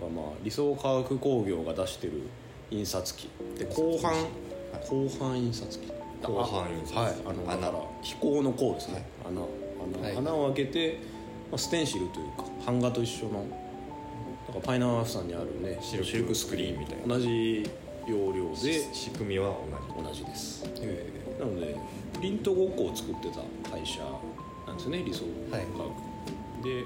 [0.00, 2.22] まあ理想科学工業が出してる
[2.70, 4.14] 印刷機で後半
[4.88, 5.88] 後半印刷機
[6.22, 9.40] 後半印刷はいあの穴だから飛行の項ですね、穴
[10.00, 10.16] 穴,、はい。
[10.16, 10.98] 穴を開けて、
[11.50, 13.46] まあ、ステンシルというか版画と一緒の
[14.46, 17.14] だからパイナワーフさんにあるねシルクシルクスクリーンみたいな。
[17.14, 17.68] 同じ
[18.08, 19.54] 要領で仕組みは
[20.02, 20.24] 同じ。
[20.24, 20.64] です。
[20.80, 21.76] えなので
[22.14, 24.00] プリントごっこを作ってた会社
[24.66, 25.66] なんですよね理想科はい。
[25.66, 26.84] 学、で、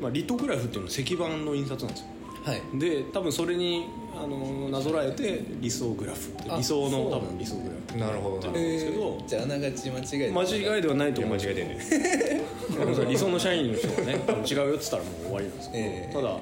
[0.00, 2.06] まあ、リトグラフっていうのは石板の印刷なんですよ。
[2.44, 2.78] ーはい。
[2.78, 8.36] で多分それにあのなぞらえて理想グラフってあ理想の多分理想グラフなるほど。
[8.36, 12.04] ってるんですけど、じゃああながち間違いで間違いではないと思うん間違えですけど。
[12.04, 14.12] てんね理想の社員の人がね
[14.48, 16.12] 違うよっつったらもう終わりなんですけど、ええ。
[16.12, 16.36] ただや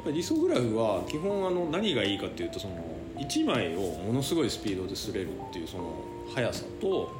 [0.00, 2.74] っぱり理想グラフは基本あの何がいいかっていうとその
[3.16, 7.10] 1枚をものすごいスピードで擦れるっていうその速さと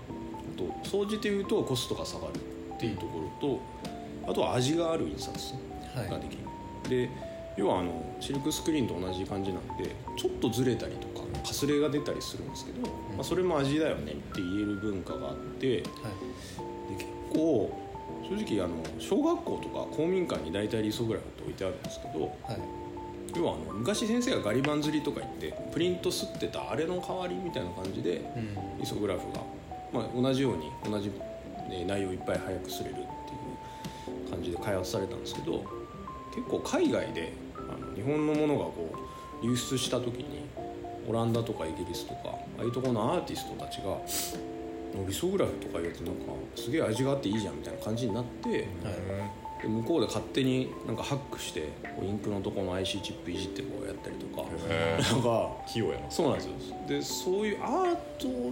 [0.54, 2.32] あと総じて言うとコストが下がる
[2.76, 5.54] っていうところとあとは味がある印刷
[5.96, 7.10] はいができる、で
[7.58, 12.88] 要はあのシルクスクリーンと同じ感じなんでちょっとずれたりとかかすれが出たりするんですけど、ま
[13.20, 15.84] あ、それも味だよねって言える文化があってではい。
[16.96, 17.70] 結構
[18.22, 22.58] 正直あの小学校とか公民館に大体リソグラフって置いてあるんですけどはい。
[23.36, 28.78] 要はあの昔先生がガリバン釣りとか行ってプリント吸ってたあれの代わりみたいな感じでうん。
[28.78, 29.42] リソグラフが、
[29.92, 31.10] まあ、同じように同じ、
[31.68, 33.04] ね、内容いっぱい早くすれるってい
[34.26, 35.64] う感じで開発されたんですけど
[36.34, 37.32] 結構海外で
[37.98, 38.94] 日本のものがこ
[39.42, 40.44] う流出した時に
[41.08, 43.98] オランダとかイギリスとかああいうところのアーティストたちが
[45.06, 46.22] リソグラフとか言われてなんか
[46.54, 48.58] すげえ味があっていいじゃんみたいな感じになって、はい。
[49.60, 51.68] で向こうで勝手になんかハックして
[52.00, 54.48] インクのところの IC チップいじってこうやったりとか。
[54.48, 56.10] なんか器用やな。
[56.10, 56.76] そうなんですよ。
[56.86, 57.96] でそういうアー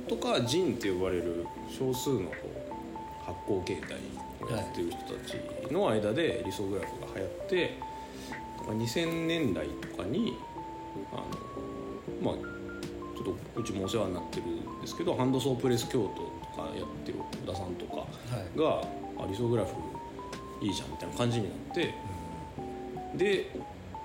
[0.08, 3.98] トとかジンって呼ばれる少数のこう発光形態
[4.40, 7.85] をやってる人たちの間で理想グラフが流行ってまあ、
[8.72, 10.36] 2000年代とかに
[11.12, 11.22] あの
[12.22, 12.34] まあ
[13.16, 16.08] ちょっとうちもお世話になってるんですけどハンドソープレス京都
[16.56, 18.06] とかやってる小田さんとかは
[18.54, 18.58] い。
[18.58, 19.72] が、あリソグラフ
[20.60, 21.94] いいじゃんみたいな感じになって
[23.14, 23.50] で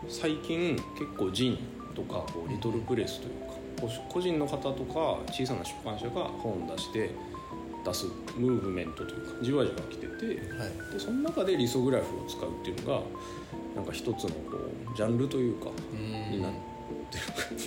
[0.07, 1.57] 最近結構ジン
[1.95, 3.45] とかこうリトルプレスというか
[3.81, 7.11] こう個人の方とか小さな出版社が本を出して
[7.83, 8.05] 出す
[8.37, 10.93] ムーブメントというかじわじわ来ててはい。
[10.93, 13.01] でその中でリソグラフを使うっていうのが
[13.75, 14.57] なんか一つのこ
[14.93, 16.31] うジャンルというかうん。
[16.31, 17.17] になって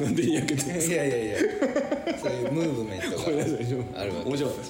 [0.00, 0.04] る。
[0.04, 0.94] なんでにやけてるんですか？
[0.94, 1.38] いやいやいや。
[2.18, 4.28] そういうムーブメントごめんなさいがあるわけ。
[4.30, 4.60] 面白かった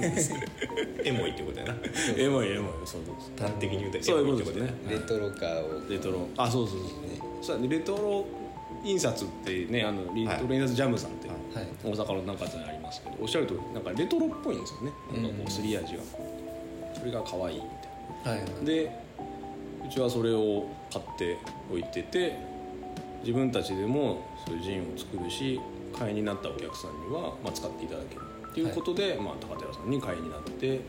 [0.00, 0.32] です。
[0.32, 0.46] ね
[1.04, 1.74] エモいってことやな。
[2.16, 2.72] エモいエモい。
[2.84, 4.74] そうです端的に言うとそういうことですね。
[4.88, 5.88] レトロカーを。
[5.88, 6.28] レトロ。
[6.36, 6.88] あそうそうそう
[7.42, 7.58] そう。
[7.58, 8.26] そうレトロ
[8.84, 11.38] 印刷ってねあのリトロ印刷ジャムさんって、はい。
[11.84, 14.92] 大阪の中にありますけどおっしゃる通りなんかレトロっぽいんですよね。
[15.12, 16.02] なんかこうすり味が。
[16.98, 17.62] それが可愛いみ
[18.24, 18.90] たいはいなでう
[19.90, 21.38] ちはそれを買って
[21.70, 22.38] 置いてて
[23.20, 25.60] 自分たちでもそういうジンを作るし
[25.98, 30.80] 会員になったお客さんには、まあ、使っていただけるっていうことで、まあ、高寺さんに会員になって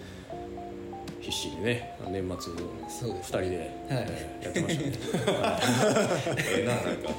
[1.19, 4.91] 必死にね年末2そうです人で、えーやってましたね。
[6.37, 7.09] ええななんか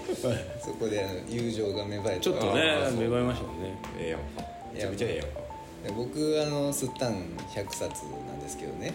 [0.61, 2.21] そこで友情が芽生えた。
[2.21, 2.63] ちょっとね
[2.99, 3.79] 芽生えましたもんね。
[3.97, 5.41] ええやんかめちゃめちゃええやんか
[5.85, 7.15] で僕あの吸ったん
[7.55, 8.93] 100冊なんですけどね。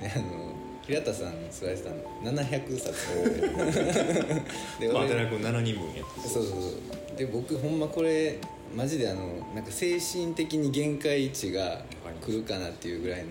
[0.00, 0.45] であの
[0.86, 1.96] 平田さん吸われてたの。
[2.22, 2.92] 700冊。
[4.78, 6.68] で俺まあ寺君7人分やってそうそうそ
[7.14, 7.16] う。
[7.16, 8.38] で僕ほんまこれ
[8.74, 11.82] マジであのなんか精神的に限界値が
[12.24, 13.30] 来るかなっていうぐらいの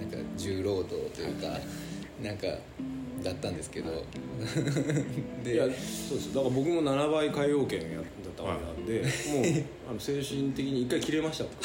[0.00, 1.58] なんか重労働というか
[2.22, 2.46] なんか
[3.24, 4.04] だったんですけど。
[5.42, 6.32] でいやそうです。
[6.32, 8.04] だから僕も7倍海洋圏やっ
[8.38, 9.08] たわけなんで、も
[9.60, 11.44] うあの精神的に一回切れました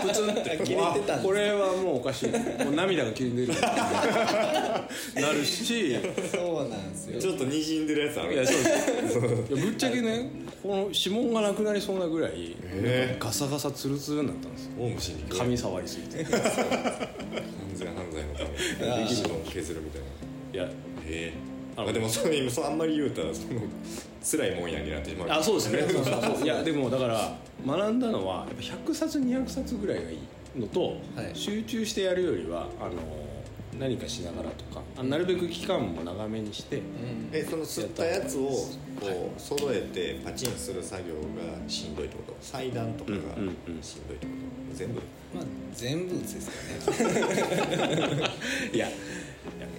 [0.00, 0.60] プツンって。
[0.64, 2.28] 切れてたこれはもうおかしい。
[2.64, 3.54] もう涙が切れ出る。
[3.60, 5.88] なるし。
[5.88, 6.00] いや
[6.32, 7.20] そうなんですよ。
[7.20, 8.46] ちょっとにじんでるやつある。
[8.46, 8.56] そう。
[8.62, 8.62] で
[9.08, 10.30] すいやぶっちゃけね
[10.62, 12.56] この指紋がなくなりそうなぐらい、
[13.18, 14.72] ガサガサツルツルになったんですよ。
[14.78, 16.22] オウム真理教髪触りすぎて。
[16.22, 16.32] い犯
[17.74, 18.44] 罪犯罪のた
[18.94, 19.08] めに。
[19.08, 20.06] 力を削るみたいな。
[20.52, 20.70] やへ
[21.08, 23.60] えああでもそれ今そうあんまり言うたらその
[24.22, 25.30] 辛いもんやになってしまう。
[25.30, 25.82] あそうですね。
[25.82, 26.44] そうそうそう。
[26.44, 30.18] いやでもだから学んだのはやっぱ100冊200冊ぐらいがいい
[30.56, 30.82] のと、
[31.16, 31.30] はい。
[31.34, 32.92] 集中してやるよりはあの
[33.80, 36.84] 何かしながらとかあなるべく期間も長めにして、うん。
[37.32, 38.42] えその吸ったやつを
[39.00, 41.20] こう揃えてパチンする作業が
[41.68, 42.36] しんどいってこと？
[42.40, 44.32] 裁断とかがうんうんうんしんどいってこ
[44.70, 44.76] と？
[44.76, 45.00] 全部？
[45.34, 46.42] まあ全部ですよ
[46.92, 47.10] ね。
[48.74, 48.94] いややっ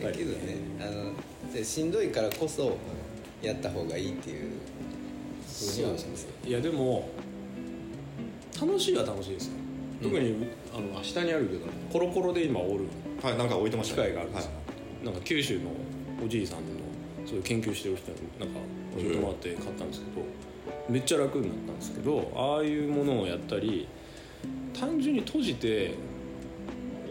[0.02, 0.18] ぱり。
[0.18, 1.12] けどねあの
[1.54, 2.78] でしんどいからこそ
[3.42, 5.78] やった方がいいっていうふう。
[5.78, 7.10] には思いますよいやでも
[8.60, 9.54] 楽しいは楽しいですよ。
[10.02, 11.60] 特に、あの下にあるけど
[11.92, 12.86] コロコロで今おる
[13.22, 14.10] はいなんか置いてまし機たね。
[14.10, 14.58] 会があるんですよ、は
[15.04, 15.06] い。
[15.06, 15.70] なんか九州の
[16.26, 16.64] おじいさんの
[17.26, 18.60] そういう研究してる人になんか
[18.98, 20.26] 教えてもらって買ったんですけど、
[20.90, 23.88] めっちゃ楽になったんですけどああいうものをやったり
[24.78, 25.96] 単純に閉じて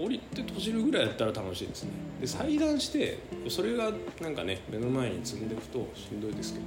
[0.03, 1.91] 降りて閉じるぐらいやったら楽しいですね。
[2.21, 6.67] で裁断してそれがなんかね目の前に積んでいくとしんどいですけど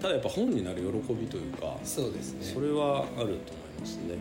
[0.00, 2.44] ただやっぱ本になる喜びというかそうですね。
[2.44, 3.36] それはあると思い
[3.80, 4.16] ますね。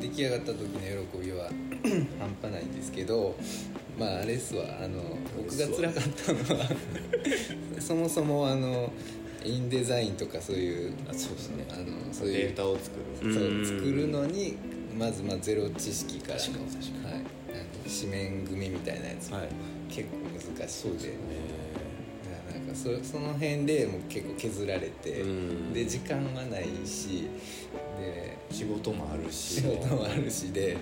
[0.00, 0.80] 出来上がった時の
[1.12, 1.50] 喜びは
[2.18, 3.34] 半端ないんですけど
[3.98, 5.02] まああれっすわあの
[5.36, 6.66] 僕が辛かったのは
[7.80, 8.92] そもそもあの
[9.44, 11.66] インデザインとかそういうあそうですね。
[11.70, 13.32] あのそういうデータを作る。
[13.32, 14.56] そううん作るのに
[15.00, 19.30] まずまあゼロ知識からのはい、あの紙面組みたいなやつ。
[19.30, 19.48] もはい。
[19.88, 20.18] 結構
[20.58, 21.14] 難しくて、ね。
[22.22, 25.72] だからなんかそその辺でもう結構削られて、うん。
[25.72, 27.30] で時間はないし
[27.98, 29.54] で仕事もあるし。
[29.54, 30.76] 仕事もあるしで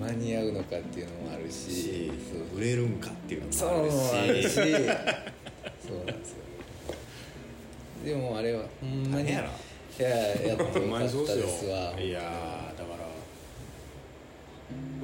[0.00, 2.12] 間に合うのかっていうのもあるし
[2.56, 4.48] 売れるんかっていうのもあるし。
[4.48, 4.64] そう
[6.06, 6.36] なんですよ。
[8.04, 10.08] でもあれはほんまにいや
[10.46, 11.94] やっとうよかったですわ。
[12.00, 12.63] いや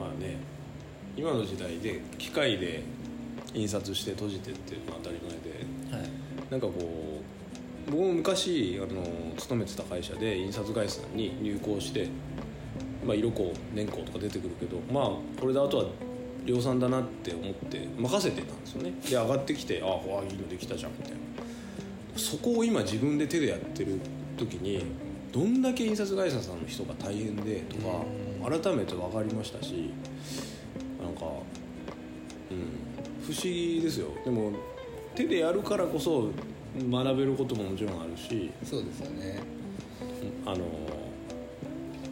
[0.01, 0.39] まあね
[1.17, 2.83] 今の時代で機械で
[3.53, 6.11] 印刷して閉じてっていうのは当たり前ではい。
[6.51, 7.21] なんかこ
[7.89, 9.03] う僕も昔あの
[9.37, 12.09] 勤めてた会社で印刷会社に入稿して、
[13.05, 15.85] まあ、色光年光とか出てくるけどまあこれであとは
[16.45, 18.93] 量産だなって思って任せてたんですよね。
[19.03, 19.91] で上がってきて「ああ
[20.25, 21.19] いいのできたじゃん」みたいな。
[22.17, 23.99] そこを今自分で手でやってる
[24.37, 24.83] 時に
[25.33, 28.05] どんだけ印刷会社さんの人が大変でとか
[28.43, 29.93] 改めて分かりましたし
[31.01, 31.27] なんか、
[32.51, 32.67] うん、
[33.27, 34.09] 不思議ですよ。
[34.25, 34.53] でも
[35.15, 36.31] 手でやるからこそ
[36.79, 39.41] 学べることももちろんあるしそうですよね。
[40.47, 40.65] あの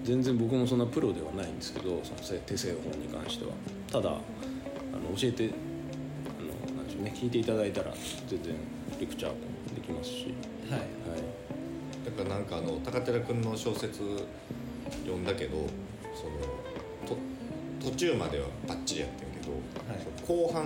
[0.05, 3.53] 全然僕もそんなプロではないんですけどその手製本に関しては。
[3.91, 4.21] ただあの
[5.17, 5.51] 教えて
[6.39, 7.93] あのなんでしょね聞いていただいたら
[8.29, 8.55] 全然
[9.01, 9.37] レクチャーも
[9.75, 10.35] できますし、
[10.71, 10.81] はい。
[10.81, 10.89] はい、
[12.05, 14.01] だからなんかあの高寺君の小説
[15.05, 15.67] 読んだけど
[16.19, 16.31] その
[17.07, 17.17] と
[17.91, 20.47] 途中まではバッチリやってんけど、はい。
[20.49, 20.65] 後半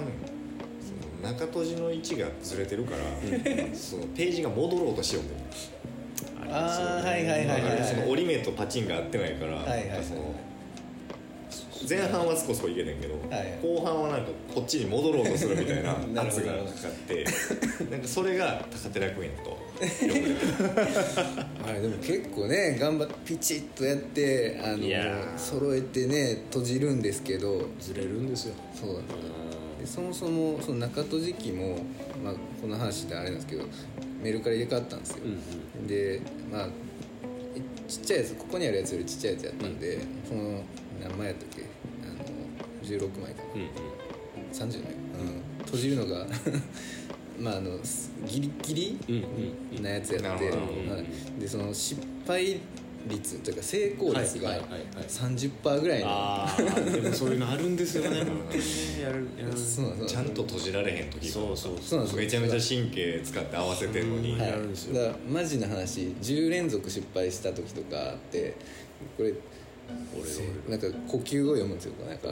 [0.81, 3.05] その中閉じの位置がずれてるから、
[3.77, 5.33] そのページが戻ろうとしようって
[6.51, 7.85] ああはいはいはいはいはい。
[7.85, 10.05] その折り目とパチンが合ってないから、はいはいはい。
[10.05, 10.35] その
[11.89, 13.15] 前半はそこそこいけてんけど、
[13.63, 15.93] 後半はなんかこっちに戻ろうとするみたいな
[16.23, 17.25] 圧がかかって
[17.91, 19.59] なんかそれが高寺君やと
[21.69, 24.87] あれでも結構ね頑張ってピチッとやってあの
[25.37, 28.55] 揃えてね閉じるんですけどずれるんですよ。
[28.79, 29.43] そうなんです
[29.83, 31.79] でそもそもその中閉じ機も、
[32.23, 33.65] まあ、この話であれなんですけど
[34.23, 36.69] メルカリで買ったんですよ、うんでまあ
[37.57, 40.63] えちっちゃいやつここにあるやつよりちっちゃいやつやったんで、その
[41.03, 41.65] 何枚やったっけ
[42.83, 43.55] 16枚かな。
[43.55, 43.69] うんうん。
[44.53, 46.27] 30枚、うん、閉じるのが
[47.41, 49.25] まああのすギリギリうん
[49.77, 50.95] うんなやつやって、なるほど。
[50.95, 51.41] はい。
[51.41, 52.61] でその失敗
[53.09, 55.05] 率というか成功率がはいはいはいはい。
[55.07, 58.19] 30%ぐらいの、ああでもそういうのあるんですよね。
[59.03, 59.57] やるやる。
[59.57, 61.33] そうちゃんと閉じられへん時が。
[61.33, 62.23] そうそうそうなんですよ。
[62.23, 68.55] めちゃめちゃ神経使って合わせてんのに、うんはい、だからマジな話10連続失敗した時とかあって
[69.17, 69.33] これ
[70.69, 71.95] なんか呼吸を読むんですよ。
[72.07, 72.29] なんか。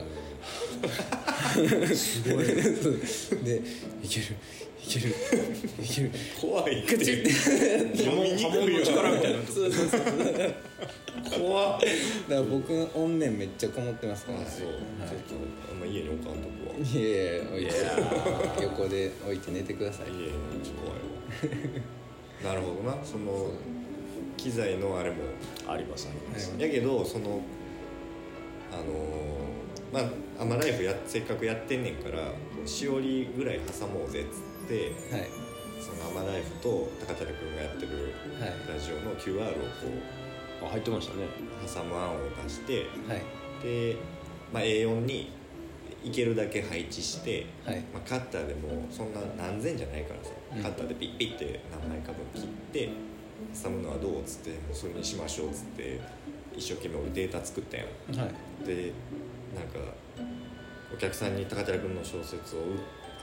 [1.95, 2.47] すごい。
[2.47, 3.63] で
[4.03, 4.27] いける
[4.83, 5.15] いける
[5.83, 6.11] いける。
[6.41, 6.83] 怖い。
[6.83, 6.95] って。
[6.95, 8.83] 読みにくいよ。
[8.85, 10.01] 力みたいなそうそうそう
[12.29, 14.41] だから僕の怨念めっちゃこもってますから。
[14.41, 14.73] あそう、は
[15.09, 15.35] ちょっと
[15.71, 16.77] あんま家に置かんとこは。
[16.79, 17.11] いいや
[17.59, 17.73] いや
[18.63, 20.07] 横で置いて寝てください。
[20.07, 20.99] 家ちょっと怖い
[22.45, 22.55] わ。
[22.55, 23.05] なるほどな。
[23.05, 23.51] その
[24.41, 25.17] 機材のあれも
[25.69, 27.41] ありますありますやけどその
[28.73, 29.51] あのー
[29.93, 32.33] まあアマライフやせっかくやってんねんから
[32.65, 35.29] しおりぐらい挟もうぜっつってはい。
[35.81, 38.75] そのアマライフと高寺君がやってるはい。
[38.75, 39.55] ラジオの QR を
[40.61, 41.25] こあ入ってましたね。
[41.25, 43.23] う挟む案を出してはい。
[43.65, 43.97] で、
[44.53, 45.33] まあ、A4 に
[46.05, 47.81] いけるだけ配置して、はい。
[47.93, 50.63] まあ、カッターでもそんな何千じゃないからさ、うん。
[50.63, 52.89] カッターでピッピッて何枚か分切って
[53.55, 56.01] 挟むのはどうっつってそれにしましょうっつって
[56.57, 57.87] 一生懸命俺データ作ったやん。
[58.19, 58.67] はい。
[58.67, 58.93] で
[59.55, 59.79] なんか
[60.93, 62.61] お客さんに高寺君の小説を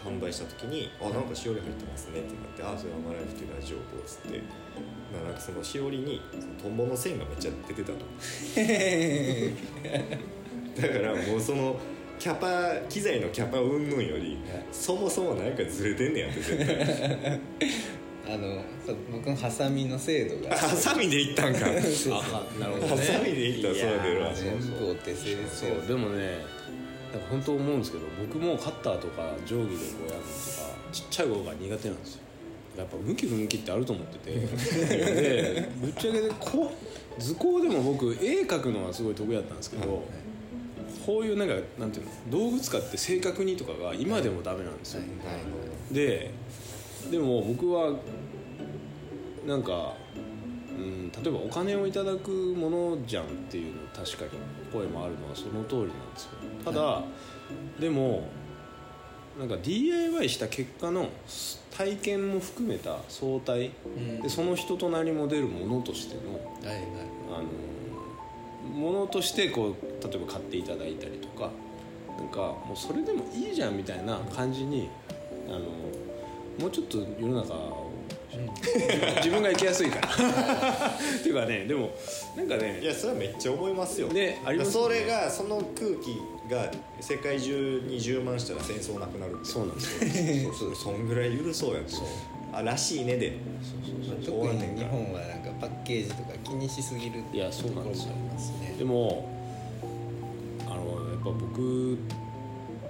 [0.06, 4.42] 販売した時に「あなんかしおり入ってますね」ってなって「あそれアマライフっていうラジオこう」っつって
[5.26, 6.22] なんかそのしおりに
[6.62, 7.98] トンボの線がめっちゃ出てたと。
[10.82, 11.80] だからもうその
[12.20, 14.38] キャパ機材のキャパ云々より
[14.72, 17.40] そもそもなんかずれてんねやって絶対
[18.30, 18.62] あの
[19.12, 20.56] 僕のハサミの精度が。
[20.56, 21.62] ハサミでいったんか。
[21.66, 21.70] あ
[22.60, 22.90] なるほどね。
[22.90, 26.40] ハサミでいったらそうやでるわ全部お手製ですそうよでもね
[27.14, 32.22] なんか本当思うんですけど僕もカッターとか定規でこうやるのとかちっちゃい頃が苦手なんですよ。
[32.78, 34.40] やっぱ向き不向きってあると思ってて。
[34.40, 36.72] でぶっちゃけでこ
[37.18, 40.04] う図工でも僕絵描くのはすごい得意だったんですけど、
[41.06, 46.32] こういうなんかなんていうの道具使って正確にとかが今でもダメなんですよ、はいなるで
[47.12, 47.94] でも僕は
[49.46, 49.94] なんか、
[50.78, 54.32] うん、例えばお金をいただくものじゃんっていうの確かに
[54.72, 56.32] 声もあるのはその通りなんですよ。
[56.66, 57.04] ただ、
[57.80, 58.28] でも
[59.40, 61.10] なんか DIY した結果の
[61.76, 64.22] 体験も含めた相対うん。
[64.22, 66.84] でその人となりも出るものとしてのはいはい。
[67.30, 67.78] あの
[68.68, 71.52] ものとしてこう例えば買っていただいたりとか
[72.18, 74.90] なんかもうそれでもいいじゃんみたいな感じに
[75.48, 75.60] あの
[76.60, 77.88] もうちょっと世の中を。
[79.18, 80.08] 自分が生きやすいから。
[80.08, 80.12] っ
[81.24, 81.92] ていうかねでも
[82.36, 84.08] なんかいねやそれはめっちゃ思いますよ。
[84.10, 86.20] ねありますそれがその空気
[86.52, 89.46] が世界中に充満したら戦争なくなるって。
[89.46, 90.54] そうなんですよ。
[90.54, 91.94] そうそんぐらい許そうやって
[92.54, 93.38] あらしいねで
[94.24, 95.48] 特に日本はなんか。
[95.60, 98.76] パッケージとか気にしすぎるいやそうなんですよところもありますね。
[98.78, 99.28] でも
[100.68, 100.76] あの
[101.10, 101.98] やっぱ僕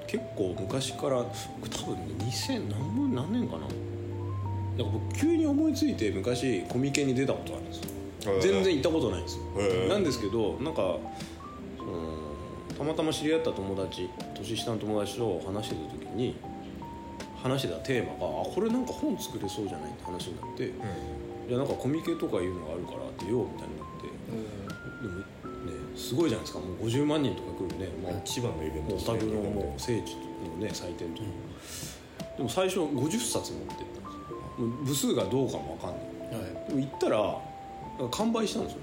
[0.07, 1.23] 結構昔から
[1.59, 3.61] 僕多分2000何分何年かな。
[3.61, 3.73] なんか
[4.77, 7.87] 僕急に思いついて昔コミケに出たことあるんですよ。
[8.41, 9.43] 全然行ったことないんですよ。
[9.89, 10.97] なんですけどなんか
[11.77, 12.17] その
[12.77, 16.35] たまたま知り合った友達年下の友達と話してた時に
[17.41, 20.71] 話してたテーマがあこれなんか本作れそうじゃないって話になって、い
[21.51, 24.07] やなんかコミケとかいうのがあるから出ようみたいになって
[25.01, 25.25] でもね
[25.97, 26.59] すごいじゃないですか。
[26.59, 31.27] もう50万人とか来るね、まあ、一番のイベントオタクのもう聖地のね祭典とか、
[32.37, 34.65] でも最初50冊持ってったんですよ。
[34.65, 35.97] もう部数がどうかも分かん
[36.31, 36.41] ない。
[36.41, 36.69] はい。
[36.69, 38.79] でも行ったら完売したんですよ。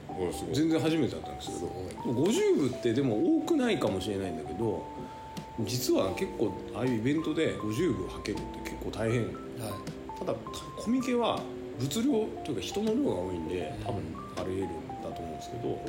[0.52, 1.60] 全然初めてだったんですけど。
[1.60, 1.64] す
[2.08, 4.84] 50部ってでも多くないかもしれないんだけど
[5.60, 9.22] 実は結構ああいうイベントで50部はけるって結構大変。
[9.22, 9.32] はい。
[10.18, 10.34] ただ
[10.76, 11.40] コミケは
[11.78, 12.10] 物量
[12.44, 14.02] というか人の量が多いんで多分
[14.36, 14.70] ありえるん
[15.02, 15.80] だと思うんですけど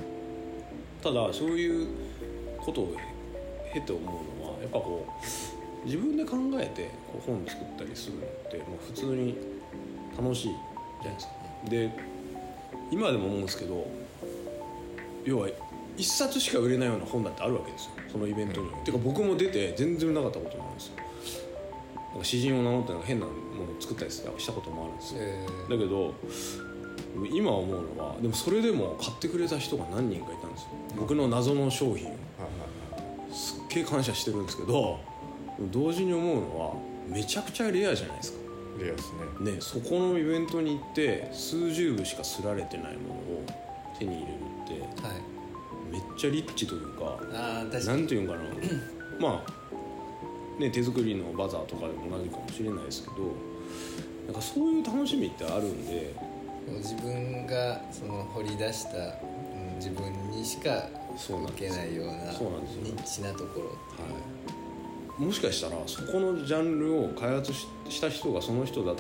[1.06, 1.88] ただそういう
[2.66, 2.96] ことを
[3.72, 9.38] 経て思うのはやっぱこう自分で考えてこう本作ったりするのってもう普通に
[10.18, 11.34] 楽しいじゃないですか。
[11.70, 11.92] で
[12.90, 13.86] 今でも思うんですけど
[15.26, 15.50] 要は
[15.96, 18.72] 一冊しか売れないような本だってあるわけですよそのイベントに。
[18.84, 20.94] てか僕も出て全然売れなかったこともあるんですよ。
[22.14, 25.20] なんか詩人を名乗ってなんか変なものを作ったりしたこともあるんですよ。
[25.22, 26.16] えだけど
[27.32, 30.70] 今思うのはでもそれでも買ってくれた人が何人かいたんですよ。
[30.98, 32.16] 僕の謎の商品を。
[33.32, 35.00] すっげえ感謝してるんですけど
[35.60, 36.74] 同時に思うのは
[37.08, 38.38] めちゃくちゃレアじゃないですか。
[38.80, 39.12] レアです
[39.42, 39.52] ね。
[39.54, 43.44] ねそこのイベントに行って数十部しか刷られてないものを
[43.98, 44.34] 手に入れる
[44.66, 45.22] ってーはい。
[45.92, 47.86] めっちゃリッチというかああ確かに。
[47.86, 48.40] なんていうんかな。
[49.20, 53.16] まあね手作りのバザーとかでも同じかもしれないですけど
[54.26, 56.14] なんかそういう楽しみってあるんで
[56.74, 59.00] 自分がその掘り出した、う
[59.74, 62.76] ん、自分にしか受けないようなそうなんです。
[62.76, 62.82] よ。
[62.84, 63.68] ニッチなところ。
[63.68, 63.76] は
[65.20, 68.94] い、もしかしたらそこのジャンルを開発しした人がその人だ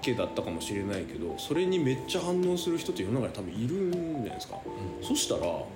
[0.00, 4.56] けだったかもしれないけどそれにめっちゃ反応する人って世の中に多分いるんじゃないですか、
[5.02, 5.68] そしたらこ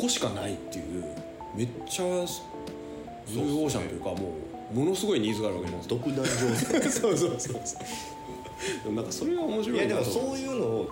[0.00, 1.04] こしかないっていう
[1.54, 4.34] めっちゃブルーオーシャンというかも
[4.72, 6.06] うものすごいニーズがあるわけじゃないですか。
[6.06, 7.82] 独断上手そうそうそうそう
[8.94, 10.90] なんかそれが面白いいやでもそういうのを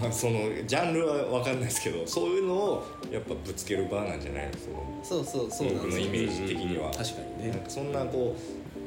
[0.00, 7.50] まあそのジャンルは分かんないですけどそういうのをやっぱぶつける場なんじゃないのそのそうそうそう僕のイメージ的には、確かにね。
[7.50, 8.40] なんかそんなこう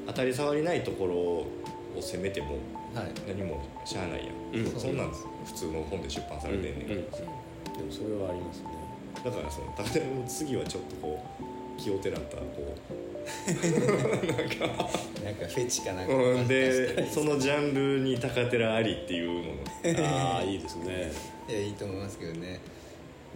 [0.07, 1.47] 当たり障りないところを
[1.99, 2.57] 攻めても
[2.93, 3.11] はい。
[3.27, 4.79] 何もしゃあないやん、うん。
[4.79, 6.97] そんなん普通の本で出版されてんねん、うん。
[6.97, 7.01] うん。
[7.01, 8.67] でもそれはありますね。
[9.25, 11.43] だからその例えば次はちょっとこう
[11.77, 12.75] 気をてらったこ
[13.45, 16.15] なんかフェチかなんう、か。
[16.15, 19.53] うん、でそのジャンルに高寺ありっていうの。
[19.53, 19.63] も
[20.05, 21.11] ああいいですね。
[21.47, 22.59] いやいいと思いますけどね。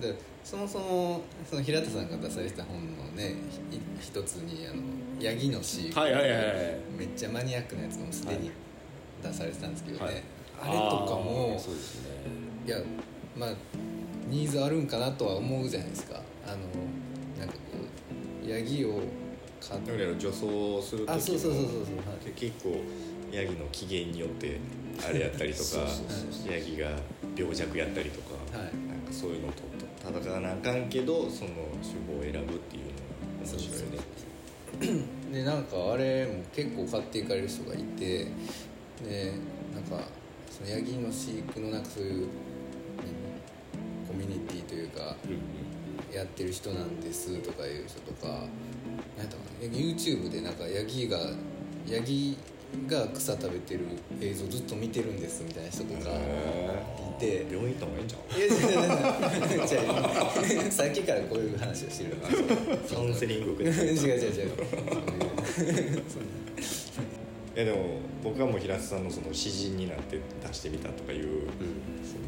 [0.02, 0.14] で
[0.44, 3.36] そもそもその平田さんが出された本のね
[3.72, 4.82] ひ一つにあの
[5.20, 6.46] ヤギの飼育はいはいはいはい。
[6.98, 8.52] めっちゃマニアックなやつもすでに
[9.24, 10.24] 出されてたんですけどね、はい。
[10.62, 12.10] あれとかもそうですね。
[12.66, 12.78] いや
[13.38, 13.54] まあ
[14.28, 16.22] ニーズあるんかなとは思うじゃないですか。
[16.46, 16.58] あの
[18.48, 19.02] ヤギを
[19.60, 21.82] 飼っだから女装する時もあそうそうそうそうそう。
[21.98, 22.32] はい。
[22.36, 22.82] 結構
[23.32, 24.60] ヤギの機嫌によって
[25.08, 25.86] あれやったりとか そう
[26.32, 26.92] そうヤギが
[27.36, 28.72] 病弱やったりとか、はい。
[28.88, 29.64] なんかそういうのと
[30.08, 31.50] 戦わなあかんけどその
[31.82, 32.92] 手法を選ぶっていうの
[33.44, 35.08] が面白いね。
[35.34, 38.28] でなんかあれも結構買っていかれる人がいて
[39.04, 39.34] で
[39.74, 40.08] なんか
[40.50, 42.28] そのヤギの飼育のなんかそういう
[42.98, 45.16] 何コミュニティというか
[46.18, 48.28] やってる人なんですとかいう人とか
[49.18, 51.18] なんだろうな YouTube でなんかヤギが
[51.88, 52.38] ヤギ
[52.86, 53.86] が草食べてる
[54.20, 57.48] 映像ずっと見てるんですみたいな人とかいて。
[57.50, 58.38] 病院行った方がいいんじゃん。
[58.38, 58.54] いや違う
[59.66, 64.52] 違う違うさっきからこういう話をしてるカウンセリング受けて違う違う違う。
[67.56, 67.78] いやでも
[68.24, 72.24] 僕はもう平津さんのその詩人になって出してみたとかいう、その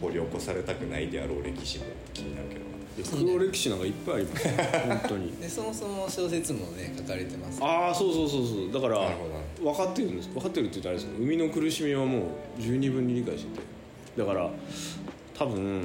[0.00, 2.60] 掘り起こされたくないであろう歴史も気になるけど。
[2.60, 2.65] な
[3.02, 4.48] 黒歴史なんかいっぱいあります。
[4.48, 5.32] 本当に。
[5.40, 7.58] でそもそも小説もね書かれてます。
[7.62, 8.72] ああそうそうそうそう。
[8.72, 9.10] だから
[9.62, 10.28] 分かってるんです。
[10.30, 11.12] 分かってるって言ったらあれです。
[11.12, 12.22] けど生みの苦しみはもう
[12.58, 13.62] 十二分に理解してて。
[14.16, 14.50] だから
[15.38, 15.78] 多分あのま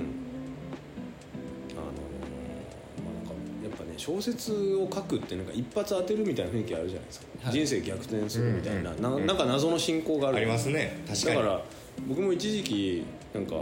[3.09, 3.33] あなんか
[3.63, 7.53] やっぱね小説を書くってなんか一発当てるみたいな雰囲気あるじゃないですか、はい。
[7.53, 9.01] 人生逆転するみたいな,、うん。
[9.01, 10.37] ななんか謎の進行がある。
[10.37, 11.03] ありますね。
[11.07, 11.35] 確かに。
[11.35, 11.65] だから
[12.07, 13.03] 僕も一時期
[13.33, 13.55] なんか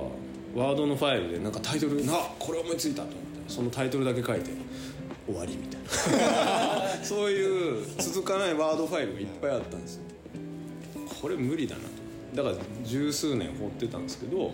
[0.55, 4.51] ワードのファイルでなんかタイトル「なこれ思いついた」と思ってそのタイトルだけ書いて
[5.25, 6.79] 終わりみたいな。
[7.03, 10.03] そういう続かないワードファイルがいっぱいあったんですよ。
[11.21, 11.89] これ無理だなと。
[12.35, 14.53] だから十数年放ってたんですけどはい。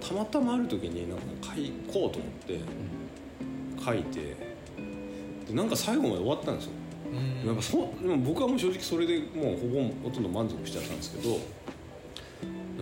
[0.00, 2.60] たまたまある時になんか書こうと思って
[3.84, 4.36] 書いて
[5.48, 6.70] でなんか最後まで終わったんですよ。
[7.42, 7.46] うん。
[7.48, 11.38] やっぱそでも僕はもう正直それでもうほぼほとんど満足しちゃったんですけど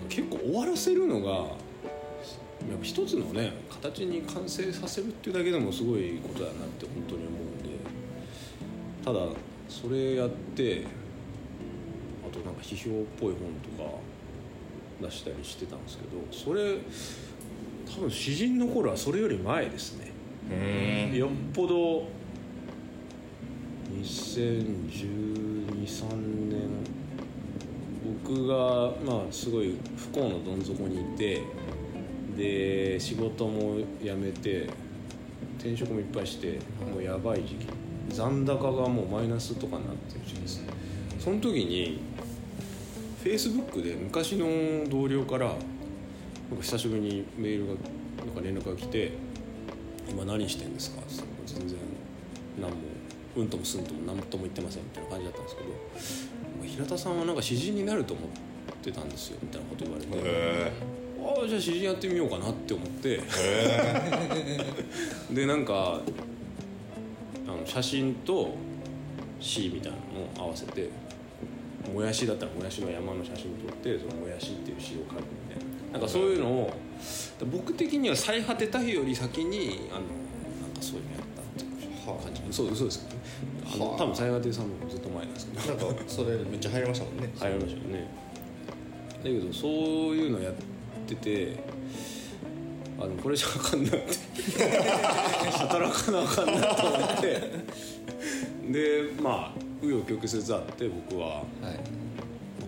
[0.09, 1.64] 結構終わらせるのが
[2.71, 7.69] やっぱ一つのね形に完成させるっていうだけでもすごいことだなって本当に思うんで
[9.05, 9.21] ただ
[9.69, 10.87] それやって
[12.27, 13.41] あとなんか批評っぽい本
[13.77, 13.91] とか
[15.03, 16.79] 出したりしてたんですけどそれ
[17.95, 20.13] 多分詩人の頃はそれより前ですね。
[21.15, 22.09] よっぽど
[24.03, 26.17] 201213
[26.49, 26.69] 年
[28.25, 31.43] 僕がまあすごい不幸のどん底にいて
[32.37, 34.69] で仕事も辞めて
[35.59, 36.59] 転職もいっぱいして
[36.93, 37.67] もうやばい時期
[38.11, 40.69] 残高がもうマイナスとかになってる時期ですね
[41.19, 42.01] その時に
[43.23, 44.47] フェイスブックで昔の
[44.91, 45.61] 同僚からなんか
[46.61, 47.81] 久しぶりにメールが
[48.27, 49.13] なんか連絡が来て
[50.11, 51.79] 「今何してんですか?」って全然
[52.61, 52.77] 何も
[53.37, 58.29] うんともすんとも何とも言ってませんみたいな感じだったんですけど平田さんはなんか詩人になると思っ
[58.83, 61.04] てたんですよみたいなこと言われて。
[61.25, 63.21] へああじゃあ詩人やってみようかなって思って。
[65.31, 66.01] でなんか
[67.47, 68.55] あの写真と
[69.41, 69.99] 詩みたいな
[70.41, 70.89] のを合わせて
[71.93, 75.93] もやしだったらもやしの山の写真撮ってそのもやしっていう詩を書くみたいな。
[75.93, 76.73] なんかそういうのを
[77.53, 82.25] 僕的には最果てた日より先にあのなんかそういうのやったっていうはあ。
[82.25, 82.41] 感じ。
[82.51, 83.23] そう嘘ですけどね
[83.75, 83.99] あのはあ。
[83.99, 85.87] 多分最果てさんもずっと前なんですけど。
[85.87, 87.33] なんかそれめっちゃ流行りましたもんね。
[87.35, 88.09] 流行りましたよね。
[89.23, 89.71] だけどそう
[90.17, 90.74] いうのやって
[91.15, 91.57] て
[92.99, 93.99] あのこれじゃあかんなって。
[95.51, 97.25] 働かなあかんなと思って。
[98.73, 101.27] でまあ紆余曲折あって僕は。
[101.27, 101.45] はい。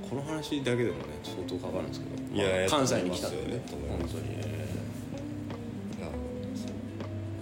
[0.08, 3.62] この話だけでもね相当かかるんですけど、いやいや関西に来たんでね。
[3.68, 4.38] 本当に。
[4.38, 4.46] ね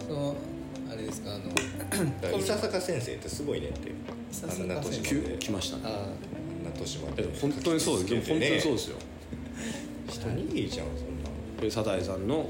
[0.06, 0.36] その
[0.90, 1.44] あれですかあの
[2.38, 3.92] 伊佐坂先生ってすごいねって。
[4.42, 5.36] あんな年まで。
[5.38, 5.82] 来ましたね。
[5.86, 8.10] ああんな年まえで本当にそうです。
[8.10, 8.96] でも本当にそうですよ
[10.30, 12.46] 一握りじゃんそんなでサザエさんの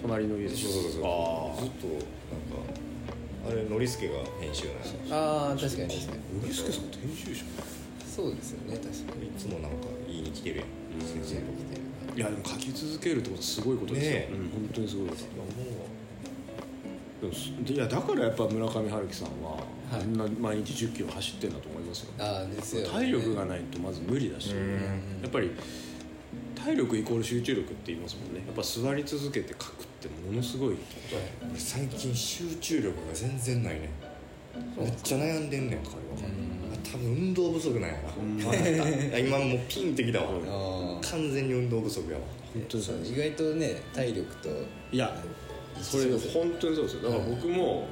[0.00, 1.02] 隣の家でしょそうそうそう。
[1.04, 2.02] あずっとなんか
[3.48, 4.98] あれノリスケが編集なんですよ。
[5.10, 6.18] ああー確かに確かに。
[6.18, 7.44] あノリスケさん編集者？
[8.04, 9.26] そうですよね確かに。
[9.28, 10.66] いつもなんか言いに来てるやん
[11.00, 11.82] 先生が来てる
[12.16, 14.32] いやでも書き続けるってことはすごいことですよ、ねえ。
[14.32, 15.22] うん、本当にすごいこと。
[17.24, 19.58] いやいやだからやっぱ村上春樹さんは、は
[19.98, 20.02] い。
[20.02, 22.12] あんな毎日1 0キロ走ってんだと思いますよ。
[22.18, 22.88] ああですよね。
[22.88, 24.74] 体力がないとまず無理だし、うん。
[25.22, 25.50] やっぱり
[26.64, 28.42] 体力イコール集中力って言いますもんね。
[28.46, 30.76] やっぱ座り続けて書くってものすごい。
[31.58, 33.90] 最近集中力が全然ないね。
[34.78, 36.28] めっちゃ悩んでんねんわかるわかる
[36.72, 37.96] あ多分運動不足なんや
[39.12, 40.28] な 今もうピンってきたわ。
[41.02, 42.24] 完全に運動不足やわ。
[42.54, 44.48] 本当に意外とね体力と
[44.90, 45.22] いや
[45.82, 46.94] それ本当にそうです。
[46.94, 47.88] よだから僕も、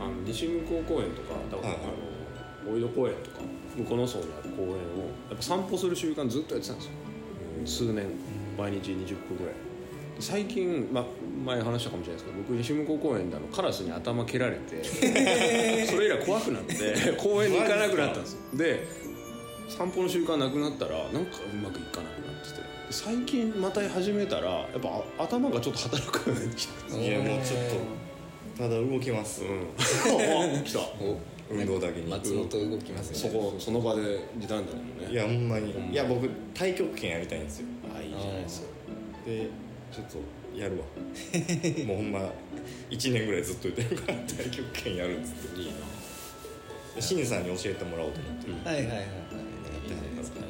[0.00, 3.40] あの西向こう公園とかあの大井戸公園とか
[3.76, 4.76] 向こうの層にある公園をや
[5.34, 6.92] っぱ散歩する習慣ずっとやってたんですよ
[7.64, 8.06] 数年
[8.58, 9.54] 毎日20分ぐらい。
[10.18, 11.04] 最近、ま、
[11.44, 14.82] 前話したかもしれないですけど僕西向こう公園であのカラスに頭蹴られて
[15.86, 18.38] それ以来怖くなって 公園に行かなくなったんですよ。
[18.54, 18.86] で
[19.68, 22.66] 散歩の習慣なくなったらなんかうまくいかなくなってて。
[22.88, 24.88] 最近また始めたらやっぱ
[25.18, 27.60] あ頭がちょっと働くようになってきたいやもうちょっ
[28.56, 30.78] とただ動きます、うん、 あ来た。
[30.78, 31.18] お
[31.50, 32.06] 運動だけに。
[32.06, 33.34] 松本動きますそね。
[33.34, 34.02] こその場で
[34.38, 35.10] 時短だもんね。
[35.10, 35.72] いやほんまに。
[35.92, 37.66] いや僕太極拳やりたいんですよ。
[37.96, 38.68] あいいじゃないですか。
[39.26, 39.48] で
[39.92, 40.18] ちょっと
[40.58, 40.84] やるわ。
[41.86, 42.20] もうほんま
[42.90, 45.60] 1年ぐらいずっと言ってるから太極拳やるっつって。
[45.60, 45.72] いいな。
[46.96, 49.04] で新さんに教えてもらおうと思ってる、はいはいはいはい。
[49.04, 50.40] いいじゃないですか？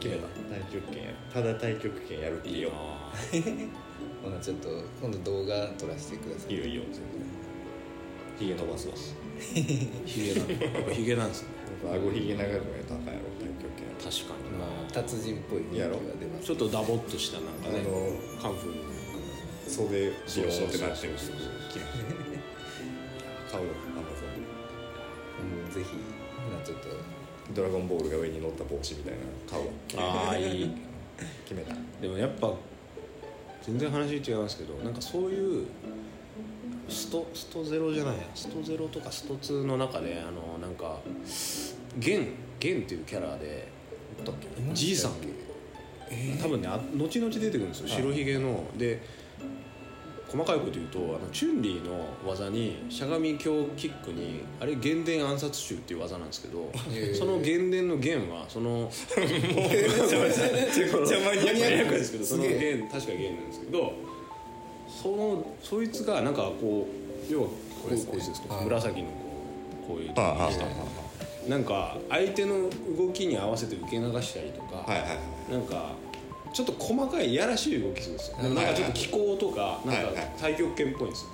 [0.00, 0.26] 決めた
[0.58, 2.70] 太極拳やるただ太極拳やるっていいよ
[4.22, 4.68] ほなちょっと
[5.00, 6.52] 今度動画撮らせてください。
[6.54, 6.82] いいよいいよ
[8.38, 8.94] 全然ひげ伸ばすわ。
[10.06, 10.64] ヒゲなんだ。
[10.64, 11.48] やっぱヒゲなんですね。
[11.90, 15.88] 顎ひげ長くないとあかんやろ太極拳確かにまあ達人っぽい雰囲気が
[16.20, 21.50] 出ますちょっとダボっとしたなんかねあのカンフー袖ビヨーンってなってるそうそうそう。
[21.72, 21.84] 決め
[23.50, 25.72] 買うよアマゾンうん。
[25.74, 25.90] ぜひ
[26.64, 26.88] ちょっと
[27.54, 30.70] ドラゴンボールが上に乗った帽子みたいなの買うわああいい。
[31.44, 32.54] 決めたでもやっぱ
[33.62, 35.66] 全然話違いますけどなんかそういう
[36.92, 38.22] ストストゼロじゃないや。
[38.34, 40.98] ストゼロとかスト2の中であのなんか
[41.98, 42.28] ゲン
[42.60, 43.68] ゲンっていうキャラで
[44.74, 45.12] じいさん。
[46.42, 47.88] 多分ねあ後々出てくるんですよ。
[47.88, 48.64] 白ひげの。
[48.76, 49.00] で
[50.32, 57.14] 細かいこと言うとあのチュンリーの技にしゃがみ強キックにあれ原電暗殺中っていう技なんですけどへー。
[57.14, 59.38] その原電の弦はその めっちゃ
[61.20, 63.92] マニアックですけどその弦確か弦なんですけど
[65.02, 66.86] そのそいつがなんかこ
[67.28, 67.54] う要はこ
[67.86, 68.54] うこいつですか？
[68.54, 68.64] はい。
[68.64, 69.14] 紫のこ
[69.84, 70.52] うこういうはあはあは
[71.48, 75.14] なんか相手の動きに合わせて受け流したりとか、はいはいは
[75.50, 75.52] い。
[75.52, 75.90] なんか
[76.52, 78.36] ちょっと細かいいやらしい動きするんですよ。
[78.42, 80.14] でもなんかちょっと気候とかなんかはい。
[80.14, 81.30] はい太極拳っぽいんですよ。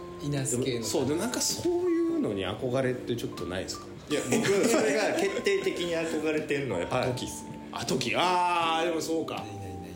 [0.83, 3.87] そうでもなんかそういうのに憧れってちょっとないですか？
[4.11, 9.45] いや僕それが決定的に憧れてるのはやっぱ時っすね、あ時ああでもそうか。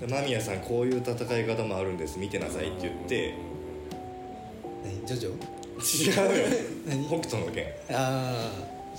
[0.06, 2.18] 間宮さんこういう戦い方もあるんです。
[2.18, 3.51] 見てなさいって言って何
[5.04, 5.30] ジョジョ？
[6.12, 6.58] 違うよ。
[6.86, 7.06] 何？
[7.06, 7.66] 北斗の拳。
[7.90, 8.50] あ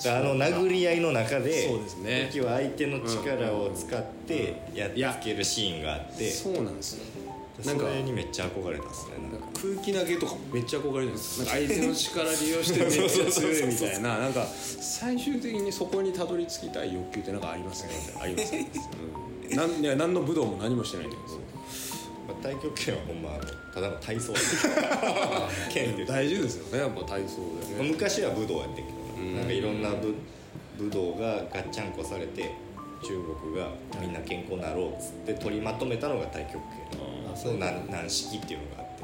[0.06, 2.30] あの殴り合いの中でそうですね。
[2.32, 6.30] 時は相手の力を使ってやっつけるシーンがあって。
[6.30, 7.06] そうなんですよ
[7.64, 9.14] なんかそれにめっちゃ憧れたっすね。
[9.32, 9.47] なんか。
[9.54, 14.18] 空気投げとかもめっちゃ憧れるんです なんか相手の力利用してめっちゃ強いみたいな。
[14.18, 17.89] なんか最終的にそこにたどり着きたい欲求ってなんかありますね
[18.20, 18.70] ありますね、
[19.49, 21.22] うん、なんいや何の武道も何もしてないけど
[22.28, 23.44] まあ太極拳はほんまあの
[23.74, 24.34] ただの体操
[25.74, 27.38] 剣で 大事ですよねやっぱ体操
[27.78, 27.90] でね。
[27.92, 29.34] 昔は武道やってんけどうん。
[29.36, 30.14] ななんかいろんな武
[30.78, 32.52] 武道がガッチャンコされて
[33.04, 33.68] 中国が
[34.02, 36.62] みんな健康になろうっつって取りまとめたのが太極
[36.92, 37.02] 拳
[37.34, 37.58] あそう。
[37.58, 39.04] 軟軟式っていうのがあって。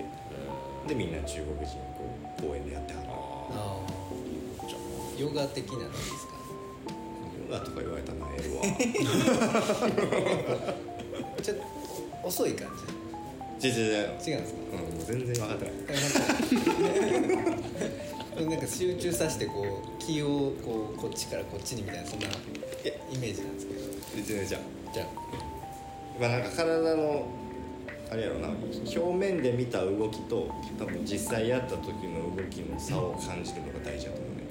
[0.87, 2.05] でみんな中国人こ
[2.39, 3.07] う公園でやってはる。
[3.09, 3.89] あー。
[5.21, 6.33] ヨガ的なのですか？
[7.51, 8.61] ヨガとか言われたらなえるわ。
[11.43, 11.63] ちょっと
[12.27, 12.67] 遅い感
[13.61, 14.59] 違う違う違うじ違うんですか？
[14.73, 15.75] うん、全然分かってない。
[18.49, 23.79] なんか集中させてこう気をこうこっちからこっちにみたいなそんなイメージなんですけど。
[24.15, 24.59] 全然じゃ
[24.93, 25.05] じゃ
[26.19, 27.27] まあなんか体の
[28.11, 28.47] あれやろな。
[28.49, 30.49] 表面で見た動きと
[30.79, 34.47] 多分実際やった時の動きの差を感じるのが大事だと思うね。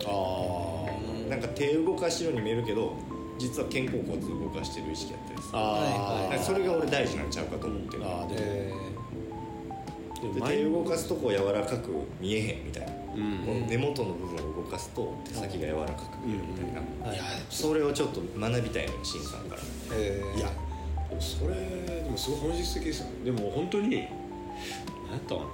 [1.29, 2.95] あなんか手動かしように見えるけど
[3.39, 5.59] 実は肩甲骨動かしてる意識やったりする。
[5.59, 5.63] あ
[6.29, 8.73] はいそれが俺大事なんちゃうかと思ってるあーで
[10.35, 13.39] で手動かすとこ柔らかく見えへんみたいな、うん。
[13.47, 17.19] この根元の部分を動かすと手先が柔らかく見えるみたいな、ーはいい。
[17.19, 19.61] やそれをちょっと学びたいのよシンさんから。
[19.93, 20.39] えー。
[20.39, 20.51] いや
[21.21, 21.55] それ
[22.03, 23.07] でもすごい本質的ですよ。
[23.07, 24.07] ねでも本当に何や
[25.17, 25.47] ったかな。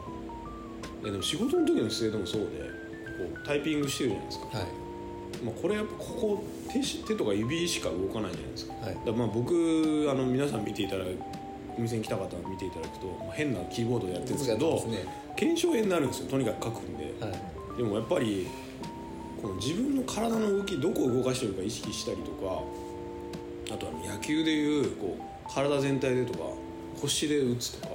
[1.02, 4.66] いやでも仕事の時の姿勢でもそうでこうタイピングしてるじゃないですか、はい
[5.42, 8.74] まあ、これやっぱここ手し手とか指しか動かないじゃないですか。
[8.74, 8.84] はい。
[8.84, 11.16] だからまあ僕あの皆さん見ていただく
[11.76, 15.04] お店に来た方は見ていただくと、まあ、変なキーボードでやってるんですけどね。
[15.36, 16.28] 腱鞘炎になるんですよ。
[16.28, 17.76] とにかく書くんで、はい。
[17.76, 18.46] でもやっぱり
[19.42, 22.62] この自分の体の動きどこを動かしてるか意識したりとか
[23.74, 26.44] あとは野球でいうこう体全体でとか
[27.00, 27.94] 腰で打つとか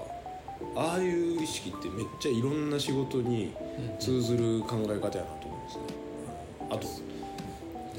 [0.76, 3.54] ああいう意識ってめっちゃいろんな仕事に
[4.00, 5.84] 通ずる考え方やなと思うんですね。
[6.70, 6.88] あと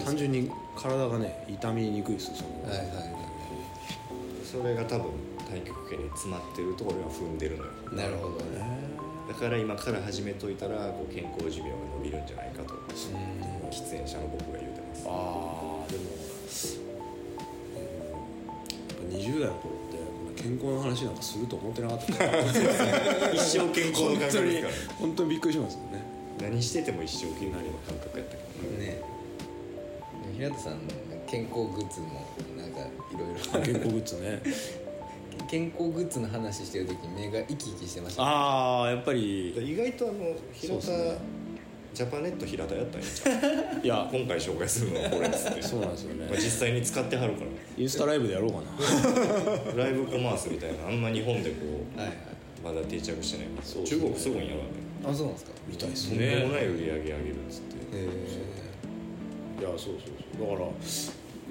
[0.05, 3.21] 単純に体がね痛みにくいですその、はいはいは
[4.51, 5.13] それが多分
[5.47, 7.71] 太極拳に詰まってるところは踏んでるのよ。
[7.93, 8.59] いなるほどね。
[9.29, 12.81] だから今から始めといたらこう健康寿命が伸びるんじゃないかとうん。
[13.71, 15.07] 喫煙者の僕が言うてます。
[15.07, 16.03] ああでも、
[17.71, 17.95] うん、や
[18.95, 19.75] っぱ20代の頃
[20.35, 23.31] って健康の話なんかすると思ってなかった。
[23.31, 24.45] 一生健康の感覚ですから。
[24.47, 24.63] ね
[24.99, 26.03] 本当にびっくりしますよね。
[26.41, 29.20] 何してても一生健康の感覚やったけどね
[30.41, 30.79] 平田さん
[31.27, 32.25] 健康グッズも
[32.57, 34.41] なんかいろいろ健康グッズね。
[35.51, 38.23] 健康グッズの話してる時目が生き生きしてました。
[38.23, 39.51] ねああやっぱり。
[39.51, 41.19] 意外とあの平田、ね。
[41.93, 43.07] ジャパネット平田やったんや。
[43.85, 44.09] いや。
[44.11, 46.25] 今回紹介するのはこれっつってそうなんですよね。
[46.25, 47.45] まあ実際に使ってはるか
[47.77, 49.75] インスタライブでやろうかな。
[49.77, 50.89] ら ライブコマースみたいな。
[50.89, 51.57] あんま日本でこ
[51.99, 53.47] はいはい、うまだ定着してない。
[53.63, 54.63] そう中国すごいんやろ
[55.05, 55.51] ああそうなんですか。
[55.69, 57.17] みたいですれとんでもなねい売り上げ上げるっ
[57.51, 57.77] つって。
[57.99, 58.70] へ
[59.61, 59.95] いやそうそう
[60.39, 60.51] そう。
[60.51, 60.69] だから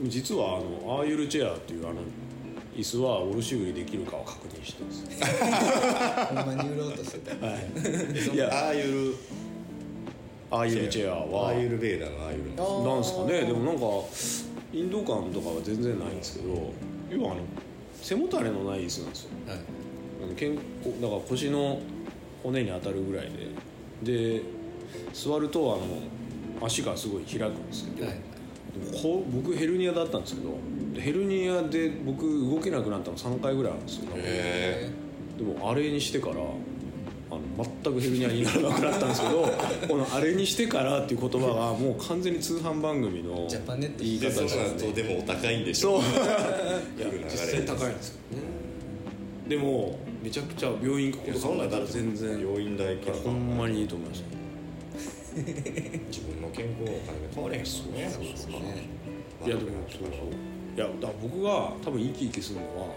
[0.09, 2.01] 実はあのアーユルチェアっていうあの
[2.75, 5.33] 椅子は卸売りできるかを確認してるんです。
[6.25, 7.35] ほんまに売ろうとしてた。
[7.45, 8.35] はい。
[8.35, 8.49] いや。
[8.51, 9.13] ああいう
[10.49, 11.49] アーユルチェアは。
[11.49, 12.55] アーユルベーダーのアーユル。
[12.55, 13.41] のなんですかね。
[13.41, 13.85] でもなんか
[14.73, 16.73] インド感とかは全然ないんですけど
[17.11, 17.41] 要はあの
[18.01, 19.29] 背もたれのない椅子なんですよ。
[19.47, 19.57] はい。
[21.01, 21.79] だから腰の
[22.41, 23.49] 骨に当たるぐらいで。
[24.01, 24.41] で
[25.13, 26.18] 座るとあの
[26.61, 28.15] 足がすごい開くんですけど、はい。
[28.73, 30.51] でもこう僕ヘルニアだったんですけど
[30.93, 34.89] でヘルニアで僕動けなくなったの3回ぐらいあるんですよへ
[35.37, 37.41] でもあれにしてからあの
[37.83, 39.47] 全くヘルニアにならなくなったんですけど
[39.89, 46.01] この「あれにしてから」っていう言葉がもう完全に通販番組のジャパネット言いで方ですよそうなるとねでもお高いんでしょ。
[46.01, 46.09] そう。
[46.99, 48.47] いや実際高いんですけどね。
[49.47, 53.11] でもめちゃくちゃ病院行くこと考えたら全然病院代か。
[53.11, 54.38] らほんまにいいと思いました
[55.35, 58.55] 自分の健康のお金で買われへんすよねそうですね。
[59.45, 60.09] いやでもそうそう。
[60.75, 62.87] いやだ僕が多分生き生きするのは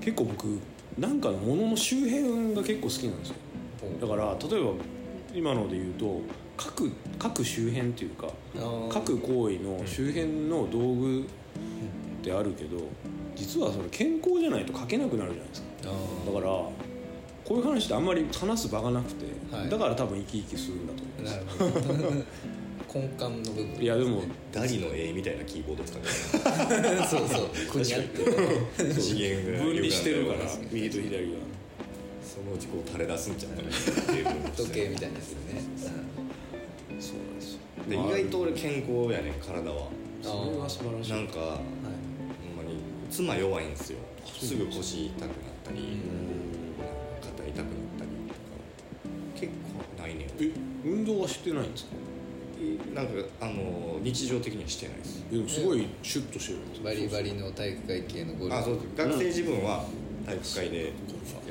[0.00, 0.58] 結構僕
[0.98, 3.34] なんかのものの周辺が結構好きなんですよ。
[4.00, 4.70] だから例えば
[5.34, 6.20] 今ので言うと
[6.56, 8.28] 各各周辺っていうか
[8.90, 11.24] 各行為の周辺の道具っ
[12.22, 12.78] てあるけど
[13.34, 15.68] 実はそれ健康じゃないと書けなくなるじゃないですか。
[15.84, 15.86] あ
[16.26, 16.46] だから
[17.44, 19.68] こういう話ってあんまり話す場がなくて、はい。
[19.68, 22.10] だから多分生き生きするんだとなるほど。
[22.94, 23.82] 根幹の部分。
[23.82, 26.08] いやでもダリの絵みたいなキーボード使って
[27.08, 27.48] そうそう。
[27.70, 28.84] くにゃって。
[28.84, 29.64] る次元が。
[29.64, 30.40] 分離してるから。
[30.70, 31.38] 右と左が。
[32.22, 35.62] そのうちこう垂れ出すんちゃうかなテーブルに時計みたいなやつよね。
[37.00, 37.52] そうなんです。
[37.54, 37.58] よ
[37.88, 39.88] で意外と俺健康やねん体は。
[40.22, 41.10] それは素晴らしい。
[41.12, 41.56] なんかほんはい
[42.56, 42.76] まに
[43.10, 43.98] 妻弱いんですよ。
[44.26, 45.30] すぐ腰痛くなっ
[45.64, 45.78] たり
[47.20, 47.81] 結構ないねん
[50.40, 50.50] え
[50.84, 51.92] 運動はしてないんですか？
[52.94, 55.24] なんかあの日常的にはしてないです。
[55.30, 56.58] でもすごいシュッとしてる。
[56.60, 58.56] んですよバリバリの体育会系のゴルフ。
[58.56, 59.84] あそう学生自分は
[60.24, 60.90] 体育会でや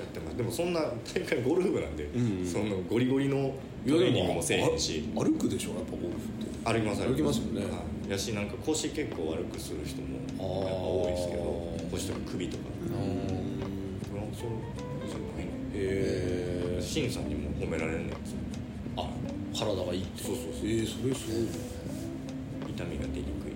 [0.04, 0.38] ってます。
[0.38, 3.54] でもそんな体育会ゴルフ部なんで、んうんそのゴリゴリの
[3.86, 5.10] トレーニングもせえへんし。
[5.16, 5.72] あ歩くでしょ？
[5.72, 6.52] やっぱゴルフって。
[6.64, 7.62] 歩きます歩きますよね。
[7.66, 8.12] はい。
[8.12, 11.44] やしなんか腰結構悪くする人もやっぱ多いですけど
[11.92, 12.64] 腰とか首とか。
[12.86, 13.42] うん。
[14.32, 14.50] そう
[15.10, 18.38] そうないねへえシンさんにも褒められるんですよ。
[18.51, 18.51] あ
[19.66, 20.24] 体がいいって。
[20.24, 20.52] そうそうそう。
[20.64, 21.72] えー、それすごい。
[22.72, 23.54] 痛みが出にくい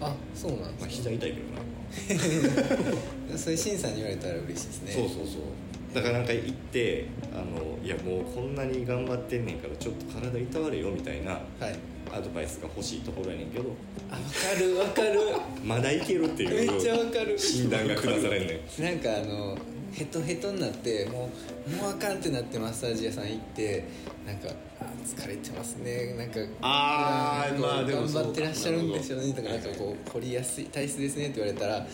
[0.00, 4.92] あそうなんまあです膝痛いけどな それ審査に言われたら嬉しいですね。
[4.92, 5.94] そうそうそう。
[5.94, 11.38] だからなんか行ってあのいやもうこんなに頑張ってんねんからちょっと体いたわれよみたいなは
[11.68, 11.76] い。
[12.12, 13.64] アドバイスが欲しいところやねんけど。
[14.10, 15.20] あ分かる分かる。
[15.64, 17.38] まだいけるっていうめっちゃ分かる。
[17.38, 18.82] 診断が下されんねん。
[18.82, 19.56] なんかあの
[19.96, 21.30] ヘトヘトになっても
[21.66, 23.84] うもうあかんってなってマッサージ屋さん行って
[24.26, 28.22] なんか「あ疲れてますね」なんかあーこうまあでもそう。
[28.24, 31.88] 頑張ってらっしゃるんでしょうねとかなんかこう凝りやすい体質ですねって言われたらなんか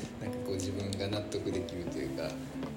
[0.45, 2.29] こう自分が納得できるというか。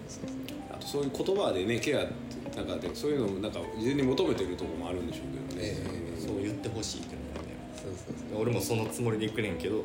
[0.08, 2.08] そうそうあとそういう言葉でねケアっ
[2.52, 5.78] てなんかでそういうのもなんか事前に求めてるところもあるんでしょうけどね、え
[6.18, 6.22] え。
[6.22, 6.42] そう。
[6.44, 8.16] 言ってほしいっていうのがあるねそうそう。
[8.32, 9.84] そん俺もそのつもりで行くねんけど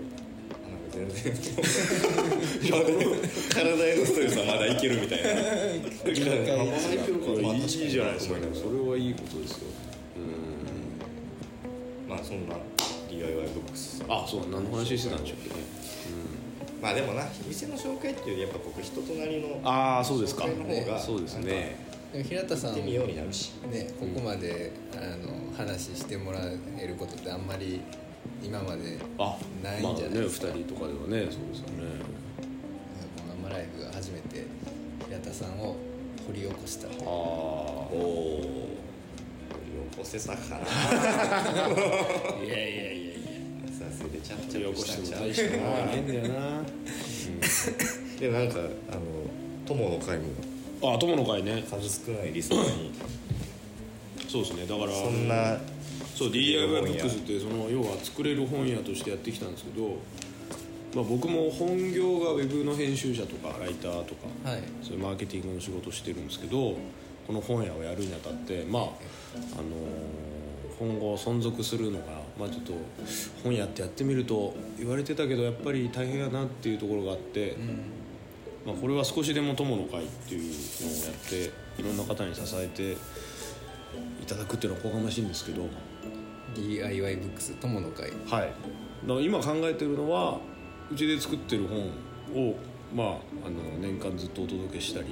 [0.93, 1.33] 全然
[3.51, 5.43] 体へのストレスはまだいけるみたいなまだ
[6.11, 6.21] いけ
[7.07, 9.69] るかこれいいじゃないですかそれはいいことですよ
[12.09, 12.49] まあそん。
[12.49, 12.57] な
[13.09, 15.23] DIY ブックスあそう何の話してたん。
[15.23, 15.63] でしょうけどね、
[16.83, 21.77] まあでもな店の紹介っていうよりやっぱ僕人となりのああそうですかの方がそうですね
[22.29, 22.75] 平田さん。
[22.75, 22.83] ね
[24.01, 26.41] ここまであの話してもら
[26.79, 27.47] えることってあん。
[27.47, 27.81] まり
[28.43, 30.47] 今まであないんじゃないですか。
[30.49, 31.85] まあね2人とかではねそうですよね。
[33.17, 34.47] この「アンマライフ」が初めて
[35.07, 35.77] 平田さんを
[36.27, 38.41] 掘り起こしたあおお
[39.93, 40.61] 起こせたかな。
[40.61, 40.69] あ
[42.45, 42.93] いやいやいや。
[42.93, 43.11] いや
[43.79, 46.29] さすがでちゃっちゃ掘り起こしちゃうても大したものはないんだよな、
[48.21, 48.59] でもなんか
[48.91, 49.01] あの
[49.67, 50.25] 友の会も
[50.95, 51.63] あ友の会ね。
[51.69, 52.93] 数少ないリスナーに。
[54.29, 54.67] そうですね。
[54.67, 55.59] だからそんな
[56.21, 59.97] そう DIY ブックスってその要は作れる本屋としてやってきたんですけど、
[60.95, 64.63] まあ、僕も本業がウェブの編集者とかライターとかはい。
[64.83, 66.75] そういうマーケティングの仕事をしてるんですけど
[67.27, 70.31] この本屋をやるにあたってまああのー
[70.81, 72.07] 今後存続するのが、
[72.39, 72.73] まあ、ちょっと
[73.45, 77.55] 本屋ってやってみると言われてたけどやっぱり大変やなっていうところがあって、
[78.65, 82.97] まあ、これは少しでも友の会っていうのをやっていろんな方に支えてい
[84.27, 85.67] ただくっていうのはおこがましいんですけど
[86.55, 88.11] DIY ブックス友の会。
[88.27, 88.53] はい。
[89.07, 90.39] だから今考えてるのは
[90.91, 92.57] うちで作ってる本を、
[92.95, 93.07] まあ、
[93.47, 95.07] あの年間ずっとお届けしたり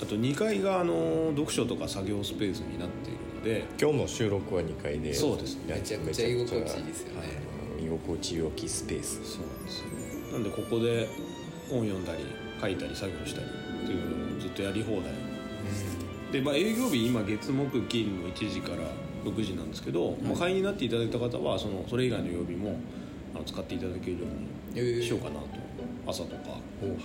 [0.00, 5.74] あと2階があの読書とか作業スペースになっているので今日の収録は2階でそうですね。
[5.74, 7.20] めちゃくちゃ居心地いいですよね。
[7.20, 7.24] は
[7.80, 7.84] い。
[7.84, 9.20] 居心地よきスペース。
[9.24, 9.86] そうなんですよ。
[10.32, 11.08] なんでここで
[11.68, 12.24] 本読んだり
[12.60, 13.46] 書いたり作業したり
[13.84, 15.02] っていうのをずっとやり放題。
[16.32, 18.76] で、まあ、営業日今月木金の1時から
[19.30, 22.76] 6時なんですけど、まあ、会員になっていただいた方はそのそれ以外の曜日も
[23.34, 24.18] あの使っていただけるよ
[24.74, 25.46] うにしようかなと。
[26.06, 26.50] 朝とか。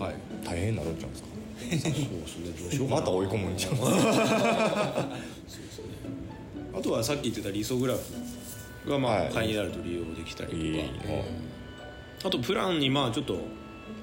[0.03, 0.15] はい。
[0.45, 1.30] 大変になるんじゃないですか？
[1.59, 2.07] そうですね。
[2.61, 3.01] どうしようかな。
[3.01, 3.74] また追い込むんじゃん
[6.78, 9.34] あとはさっき言ってたリソグラフがまあはい。
[9.34, 11.24] 会員になると利用できたりとか、いい
[12.26, 13.38] あとプランにまあちょっと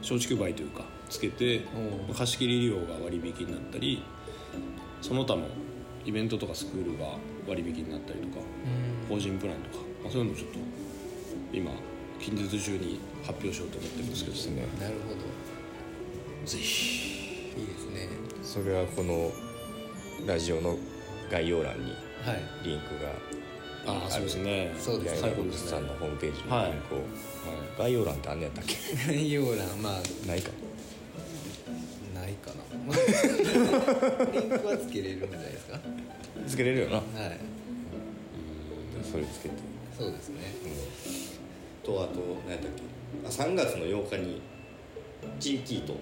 [0.03, 1.63] 松竹梅というかつけて
[2.09, 2.15] お。
[2.15, 4.03] 貸し切り利用が割引になったり
[5.03, 5.43] その他の
[6.05, 7.07] イベントとかスクールが
[7.51, 8.45] 割引になったりとか
[9.09, 10.59] 法人プランとか、まあ、そういうのをちょっと
[11.53, 11.73] 今
[12.21, 14.63] 近日中に発表しようと思ってるんですけどですね。
[14.79, 16.47] なるほど。
[16.47, 17.51] ぜひ。
[17.59, 18.09] いいですね。
[18.43, 19.33] それはこの
[20.27, 20.77] ラジオの
[21.31, 21.93] 概要欄に
[22.25, 22.43] はい。
[22.63, 23.11] リンクが
[23.87, 24.73] ああそうですね。
[24.79, 25.31] そうですね。
[25.53, 27.09] さんのホームページのリンクを、はい。
[27.79, 28.77] 概要欄ってあんねやったっけ？
[29.13, 30.29] 概要欄まあ。
[30.29, 30.51] ないか
[32.21, 32.95] ないかな。
[34.33, 35.79] リンクはつけれるんじゃないですか？
[36.47, 36.97] つけれるよな。
[36.97, 37.05] はい。
[39.11, 39.55] それつけて。
[39.99, 40.41] そうですね。
[41.85, 43.43] とあと何やったっけ？
[43.45, 44.41] あ3月の8日に
[45.39, 45.95] 地域と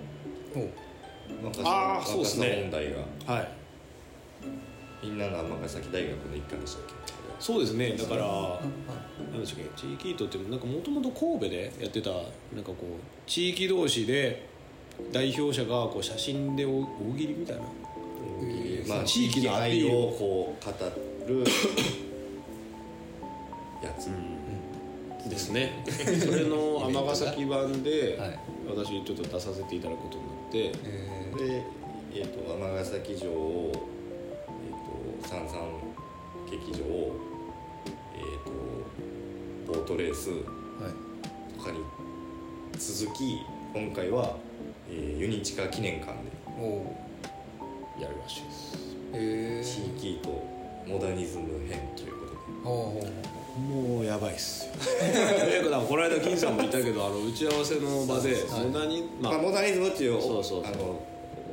[0.54, 0.68] ほう。
[1.46, 2.46] 若あーさそうですね。
[2.48, 2.92] 若さ問題
[3.26, 3.34] が。
[3.34, 3.48] はい。
[5.02, 6.94] みんなの尼崎大学の一環でしたっけ？
[7.40, 7.92] そうですね。
[7.92, 8.22] だから
[9.32, 9.70] なんでしたっけ？
[9.80, 12.26] 地域イートっていうのなんかもともと神戸でやってたなんか
[12.64, 14.47] こう地域同士で
[15.12, 16.86] 代表者がこう写真で大大
[17.16, 17.62] 喜利みたいな。
[18.86, 19.88] まあ地域の愛を
[20.18, 20.72] こう語
[21.26, 21.44] る。
[23.82, 24.10] やつ、
[25.28, 25.84] ですね。
[25.86, 28.38] それの尼崎版ではい
[28.68, 30.72] 私ちょっと出させていただくことになって。
[30.84, 31.64] えで、
[32.14, 33.72] えー、と尼崎城を、
[34.48, 35.56] えー、と三々
[36.50, 37.16] 劇場を、
[38.14, 41.56] えー、とボートレースはい。
[41.56, 41.78] とかに
[42.72, 43.40] 続き
[43.74, 44.36] 今回は、
[44.90, 46.12] えーユニチカ記念館
[46.58, 46.96] おお
[48.00, 48.76] やるらしいです。
[49.12, 50.28] へえで地域と
[50.86, 53.28] モダニズム編ということで。
[53.58, 54.68] もうやばいっす
[55.88, 58.36] この間金さんも言ったけどあの打ち合わせの場で
[59.42, 60.72] モダニズムっていうそうそうそう。
[60.72, 61.00] あの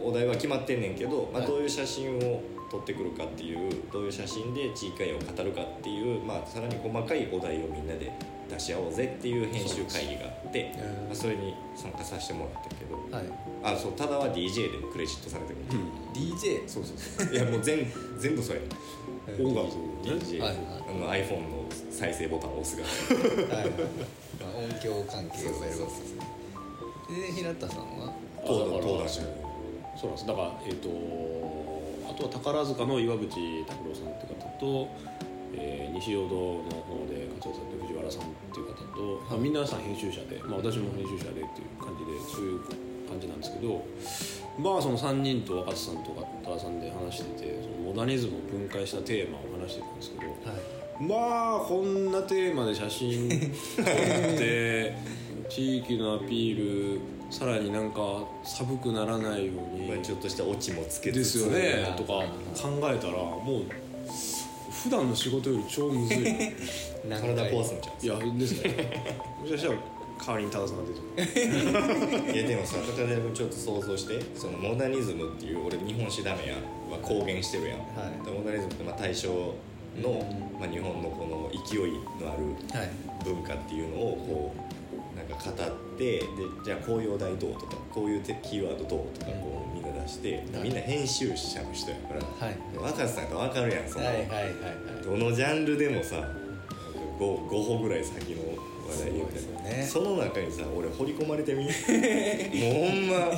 [0.03, 1.47] お題は決まってんねんけど、まあ、はい。
[1.47, 2.41] どういう写真を
[2.75, 8.11] 撮ってくるかっていうどういう写真で地域会を語るかっていう、まあ、さらに細かいお題をみんなで
[8.49, 10.71] 出し合おうぜっていう編集会議があって
[11.07, 13.25] まあ、それに参加させてもらったけどはい。
[13.63, 15.57] あそうただは DJ でクレジットされてる、
[16.13, 17.33] DJ そうそうそう。
[17.33, 18.61] いやもう全全部それ。
[19.43, 19.73] 音楽ね
[20.03, 20.57] DJ、はいはい。
[20.87, 22.83] あの iPhone の再生ボタンを押すが。
[23.55, 23.63] はい。
[23.63, 23.69] はい
[24.39, 26.21] まあ音響関係をやるわけですね
[27.09, 28.13] で平田さんは？
[28.37, 29.45] あ東だから東大
[29.97, 30.27] そうなんです。
[30.27, 30.91] だからえっ、とあ
[32.15, 34.87] とは宝塚の岩渕拓郎さんっていう方と、
[35.53, 42.59] えー西淀の方で活動されてる藤原さんっていう方と、まあ、皆さん編集者で、まあ、私も編集者でっていう感じでそういう
[43.07, 43.85] 感じなんですけど
[44.59, 50.39] まあその3人と若狭さんとか多田さんで話しててそのモダニズムを分解したテーマを話してたんですけど、はい。
[50.97, 54.95] まあこんなテーマで写真撮って
[55.49, 56.99] 地域のアピール
[57.29, 61.85] さらになんか寒くならないようにまあちょっとしたオチもつけつつですよね。
[61.89, 62.25] うんとか考
[62.83, 63.71] えたらもう
[64.71, 66.23] 普段の仕事より超むずい。
[67.09, 68.19] 体壊すんちゃう？
[68.27, 68.93] やですね。
[69.41, 69.75] もしかしたら
[70.17, 70.83] 代わりに多田さんが
[71.15, 76.53] 出て いやでもさ高田君ちょっと想像してそのモダニズムっていう俺日本史ダメや
[76.89, 78.25] は公言してるやん、はい。
[78.25, 79.27] でモダニズムってまあ大正
[80.01, 80.25] の、
[80.59, 81.91] まあ、日本のこの勢い
[82.23, 82.89] のあるはい。
[83.25, 84.64] 文化っていうのをこう
[85.43, 85.55] 語っ
[85.97, 86.25] てで
[86.63, 92.57] じゃあこういうお題どうとかこういうてキーワードどうとかこうみんな出してでみんな編集者の人やからはい。
[92.77, 94.47] 若狭さんが分かるやんその、はいはいはいは
[95.01, 95.03] い。
[95.03, 96.15] どのジャンルでもさ
[97.19, 98.41] 5, 5歩ぐらい先の
[98.89, 99.27] 話題言うて。
[99.27, 99.87] そうですよね。
[99.91, 103.31] その中にさ俺掘り込まれてみ もうほんま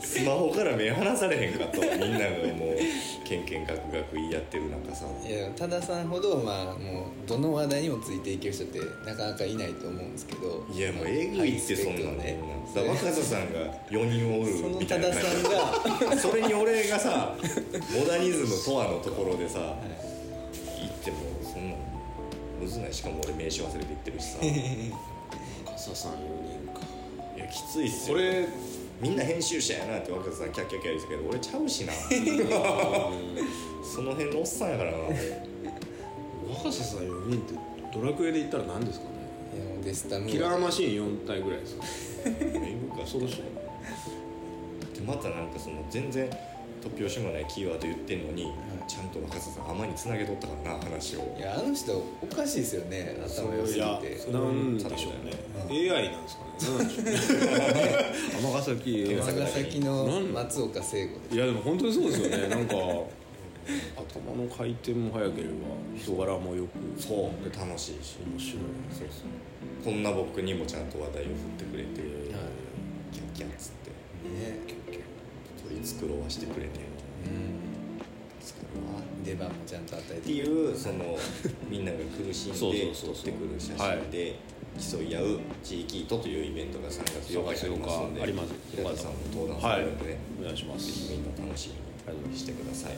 [0.00, 1.80] スマホから目離されへんかと。
[1.80, 2.76] みんながもう
[3.24, 5.06] ケンケンガクガク言い合ってる中さ。
[5.26, 10.64] いや多田さんほどまあもうどの話題にもついていける人ってなかなかいないと思うんですけど。
[10.72, 12.38] いやもうえぐいってそんなのね
[12.74, 13.58] だから若狭さんが
[13.90, 17.34] 4人おそのるみたいな多田さんがそれに俺がさ
[17.92, 21.76] モダニズムとはのところでさ行ってもそんな
[22.60, 22.92] むずない。
[22.92, 24.38] しかも俺名刺忘れて行ってるしさ。
[24.44, 24.92] い
[25.66, 26.16] 笠さん4
[26.64, 26.80] 人か。
[27.36, 28.16] やきついっすよ。
[28.16, 28.46] これ
[29.00, 31.92] みんな編集者やなって若狭さんキャッキャッキャ言ってたけど俺ちゃうしな。
[33.84, 34.98] その辺のおっさんやからな。
[34.98, 37.54] 若狭さん4人って
[37.92, 39.10] ドラクエで言ったら何ですかね。
[39.84, 40.26] デスタム。
[40.28, 41.84] キラーマシーン4体ぐらいですか
[42.26, 46.28] えぐか恐ろしいでまたなんかその全然
[46.82, 48.52] 突拍子もないキーワード言ってんのに、
[48.88, 51.36] ちゃんと若狭さん甘につなげとったからな話を。
[51.38, 53.82] いやあの人おかしいですよね頭良すぎて。
[54.32, 55.32] なんでしょうね。
[55.68, 55.76] AI なん。
[55.76, 56.68] ですかねなんでしょうね尼
[58.62, 59.14] 崎。
[59.14, 62.48] 長崎の松岡聖子いやでも本当にそうですよね。
[62.48, 65.54] なんか頭の回転も速ければ
[65.98, 66.70] 人柄もよく。
[67.00, 67.50] そう。
[67.50, 68.18] で楽しいし。
[68.24, 68.62] 面白い。
[68.90, 69.28] そうそう。
[69.84, 72.00] こんな僕にもちゃんと話題を振ってくれて、
[73.12, 73.90] キャッキャッつって。
[73.90, 74.58] ね。
[75.62, 76.80] 取り繕わしてくれて。
[77.26, 77.55] うん
[79.26, 81.18] 出番もちゃんと与えってていうその
[81.68, 84.38] みんなが苦しんで撮ってくる写真で
[84.78, 88.54] 競い合う地域とというイベントが3月8日にありますのであります。
[88.70, 90.86] 平田さんも登壇されるので、ねお願いします。
[90.86, 91.70] ぜひみんな楽し
[92.06, 92.88] みにしてくださ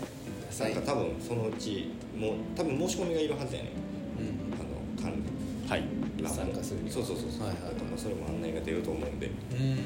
[0.69, 0.75] い。
[0.75, 3.71] なんか多分そのうちもう多分申し込みがいるはずやね
[4.19, 4.53] うん。
[4.53, 5.71] あの管理。
[5.71, 5.85] はい。
[6.29, 6.93] 参加するには。
[6.93, 7.75] そうそうそうそう、はいはい。
[7.75, 9.79] だからそれも案内が出ると思うんでうん。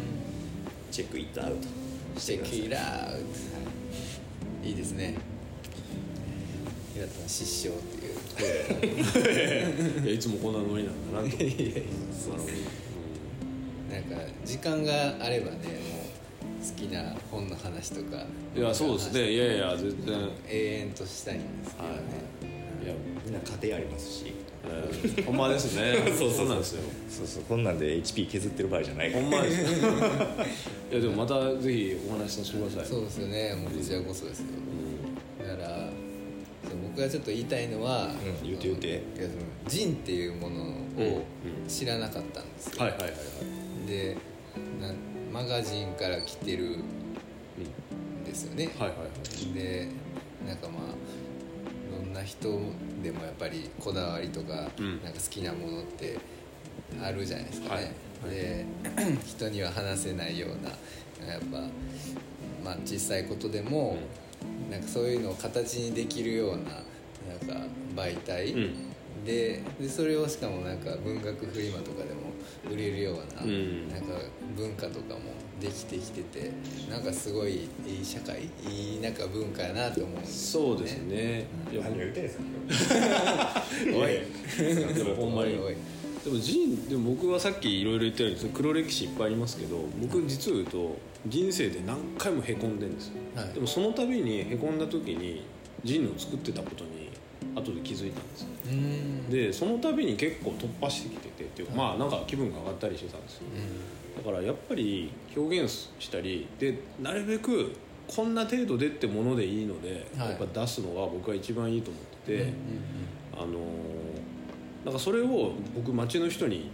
[0.91, 1.69] チェックイットアウト
[2.19, 3.63] チェックイラー。
[4.65, 5.17] いいですね
[7.03, 8.91] 平田さん失笑ってい
[10.03, 10.05] う。
[10.05, 11.37] いやいつもこんなノリなんだなと。
[11.37, 11.83] 思って
[13.91, 15.67] なんか時間があればねもう
[16.65, 18.25] 好きな本の話とか
[18.57, 19.33] いやそうですね。
[19.33, 20.29] いやいや全然。
[20.49, 21.95] 永遠としたいんですけどね、
[22.85, 22.89] い。
[22.89, 22.95] や
[23.25, 24.33] みんな家庭ありますし。
[24.65, 25.97] えーほんまですね。
[26.17, 26.49] そうそうそう。
[26.49, 26.83] なんですよ。
[27.11, 29.65] そうそうこんなんで HP 削ってる場合じゃないほんまですい
[30.95, 32.87] やでもまたぜひお話しさせてください。
[32.87, 33.55] そうですよね。
[33.57, 34.47] もうこちらこそですよ
[37.03, 38.13] がちょっと言いたいのは、うん
[38.49, 39.03] 言うて言うて。
[39.69, 41.23] ジンっていうものを
[41.69, 43.17] 知らなかったんですよ、はいはいはいは
[43.85, 43.89] い。
[43.89, 44.17] で
[44.81, 44.93] な
[45.33, 49.05] マガジンから来てるんですよね、はいはいは
[49.51, 49.55] い。
[49.55, 49.89] で
[50.47, 52.49] なんかまあどんな人
[53.03, 55.03] でもやっぱりこだわりとか、うん。
[55.03, 56.19] なんか好きなものって
[57.03, 57.95] あるじゃないですかね、
[58.25, 58.35] はい。
[58.35, 58.67] で
[59.25, 60.71] 人には話せないような
[61.33, 61.59] やっぱ、
[62.65, 63.97] まあ、小さいことでも、
[64.71, 66.83] なんかそういうのを形にできるような
[67.45, 67.55] か
[67.95, 68.75] 媒体、うん。
[69.25, 72.33] ででそれをしかもなんか文学フリマとかでも
[72.71, 73.89] 売れるような,、うん。
[73.89, 74.07] なんか
[74.57, 75.21] 文化とかも
[75.61, 76.51] できてきてて
[76.91, 81.47] なんかすごいいい社会いいなんか文化やなと思うんですそうですね。
[81.73, 82.39] いや何を言ってんです
[82.89, 83.65] か
[83.95, 84.95] おい。
[84.95, 85.53] でもほんまに。
[86.25, 93.55] でも人でも僕はさっきいろいろ言ったように黒歴史いっぱいありますけど僕実を言うと人生で何回もへこんでんですよ、はい。
[93.55, 95.43] でもその度にへこんだ時に
[95.85, 97.02] ジンを作ってたことに
[97.55, 98.49] 後で気づいたんですよ
[99.31, 103.43] でその度に結構突破してきててっていうかまあなんか気分が上がったりしてたんですよ。
[104.17, 107.73] だからやっぱり表現したりでなるべく
[108.07, 110.29] こんな程度でってものでいいので、はい。
[110.31, 112.53] やっぱ出すのが僕は一番いいと思ってて、
[113.35, 113.53] あのー
[114.85, 116.69] なんかそれを僕町の人に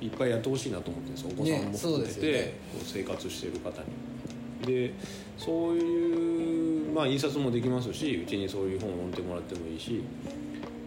[0.00, 1.30] いっぱいやってほしいなと思ってるんですよ。
[1.32, 2.54] お子さんも含めて、ね。
[2.72, 4.66] こう生活してる方に。
[4.66, 4.92] で
[5.38, 6.25] そういう
[6.96, 10.02] まあ印刷もできますしうちにそういう本を置いてもらってもいいし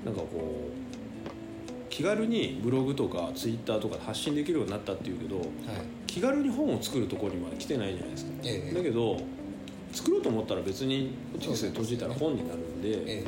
[0.03, 5.45] なんかこう気軽にブログとかツイッターとかで発信できるようになったっていうけどはい。
[6.07, 8.73] 気軽に本を作るところにまで来てないじゃないですか、ええ。
[8.73, 9.21] だけど
[9.91, 13.25] 作ろうと思ったら別にホチキスで閉じたら本になるんでえ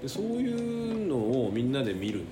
[0.00, 2.22] でそういうのをみんなで見る。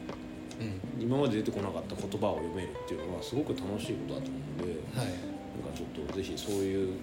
[0.58, 0.64] え
[0.98, 1.02] うん。
[1.02, 5.06] 今まで出てこなかった言葉を読めるっていうのはすごく楽しいことだと思うのではい。
[5.06, 6.96] なんかちょっとぜひそういう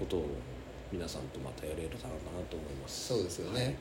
[0.00, 0.26] ことを
[0.94, 3.08] 皆さんとまたやれたらなと思います。
[3.08, 3.74] そうですよね。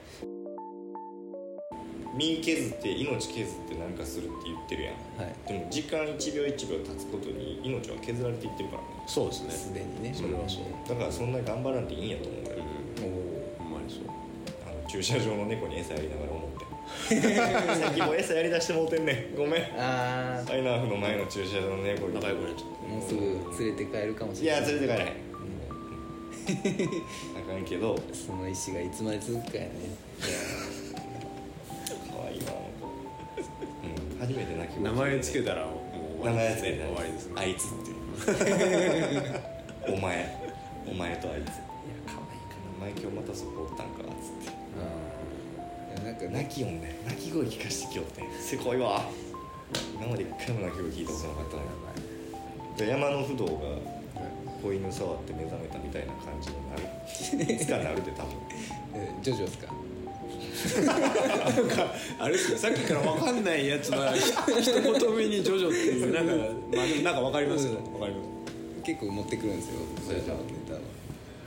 [2.18, 4.93] 身削って命削って何かするって言ってるやん。
[5.22, 5.47] はい。
[5.47, 8.88] でも時間1秒1秒経つことに命は削られていってるからね。
[9.05, 9.51] そうですね。
[9.51, 10.11] すでにね。
[10.11, 10.89] それはそう。
[10.89, 14.03] だからそんなに頑張らんでいいんやと思うよ、うんほんまにそう。
[14.66, 16.66] あの駐車場の猫に餌やりながら思って。
[17.78, 19.38] 最近もう餌やりだしてもうてんねん。
[19.38, 19.61] ごめん。
[19.78, 22.16] ああアイナーフの前の駐車場の猫に。
[22.16, 23.22] 仲良くなっちゃっもうすぐ
[23.64, 24.72] 連れて帰るかもしいやれない。
[24.74, 25.32] 連れて帰らへん
[26.43, 27.97] あかんけど。
[28.13, 29.71] その意思がいつまで続くかやね。
[32.11, 32.87] 可愛いわあの子、
[33.83, 35.81] うん、初めて泣きた名前つけたらも
[36.19, 37.33] う終わりですね名前つけて終わりですね。
[37.35, 37.93] あいつってい
[39.93, 39.95] う。
[39.97, 40.43] お前。
[40.85, 41.47] お前とあいつ。
[41.47, 41.53] いや
[42.05, 44.53] 可愛いかお前今日またそこおったんかっつって。
[45.97, 46.99] ななんか泣き音ね。
[47.05, 48.21] 泣き声聞かしてきよって。
[48.41, 49.09] せこいわ。
[49.95, 51.63] 今まで一回も泣き声聞いたことなかったの
[52.81, 53.51] 山の不動が
[54.64, 57.53] 子犬触って目覚めたみたいな感じになる。
[57.53, 58.32] いつかなるで多分。
[58.95, 59.74] えジョジョですか
[62.20, 66.34] あれですかさっきから分かんないやつは一言目に「ジョジョ」っていうなんか
[66.78, 68.07] まあでもなんか分かりますよ分か？
[68.07, 69.74] ります結構持ってくるんですよ
[70.07, 70.80] ジョジョのネタは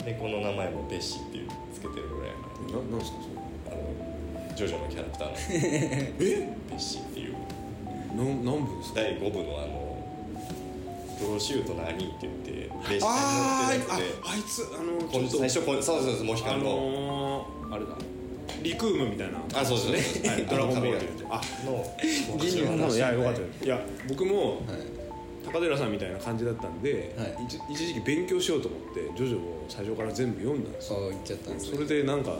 [0.04, 1.48] でこの名前もベッシーっていう。
[1.74, 2.30] つけてるぐらい
[2.72, 3.76] ななんですかそらあ
[4.50, 5.34] のジョジョのキャラクターの。
[5.38, 6.12] え？
[6.18, 7.32] ベッシーっていう。
[7.32, 9.00] れな何部ですか？
[9.00, 9.85] 第5部のあの
[11.18, 14.30] プロシュートの兄って言ってベッシーにあーあ乗ってるやつで。
[14.30, 15.38] あいつあのこんちょっと。
[15.38, 17.90] 最初そうそうそうモヒカあンの、のー、あれだ。
[18.62, 19.38] リクームみたいな。
[19.54, 20.98] あそうですねはい、 ドラゴンボール
[21.30, 22.84] ああの銀の。
[22.84, 22.96] 話。
[22.96, 23.68] いやよかったい。
[23.68, 24.60] や僕もはい。
[25.46, 27.36] 高寺さんみたいな感じだったんで、はい。
[27.46, 30.98] 一一時期勉強しようと思ってジョジョを最初から全部読んだんですよ。
[30.98, 32.36] そう言っちゃったんですそれでなんか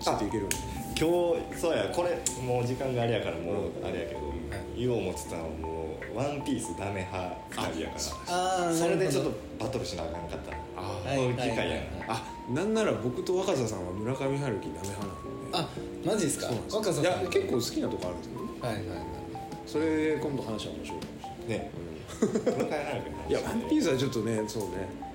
[0.00, 0.46] ついていける
[0.98, 1.06] 今
[1.54, 3.54] 日そうやこれもう時間があれやからもう
[3.84, 4.20] あれやけど、
[4.76, 5.77] い言おう思ってたのはもう
[6.18, 7.94] 「ワンピースダメ派2人やか
[8.28, 8.34] ら。
[8.34, 10.56] ああそれでちょっとバトルしなあかんかったの。
[10.76, 15.14] あはいこういう機会やはいはいあなんなら僕と若狭さんは村上春樹ダメ派なん
[15.52, 15.58] で。
[15.58, 15.68] あ
[16.04, 16.46] マジですか？
[16.72, 17.02] 若狭さん。
[17.02, 18.98] いや結構好きなとこあるんですけどねはいはいはい。
[19.66, 21.70] それ今度話は面白いかもしれないね
[22.20, 25.08] 村上春樹のいや「ワンピースはちょっとねそうね。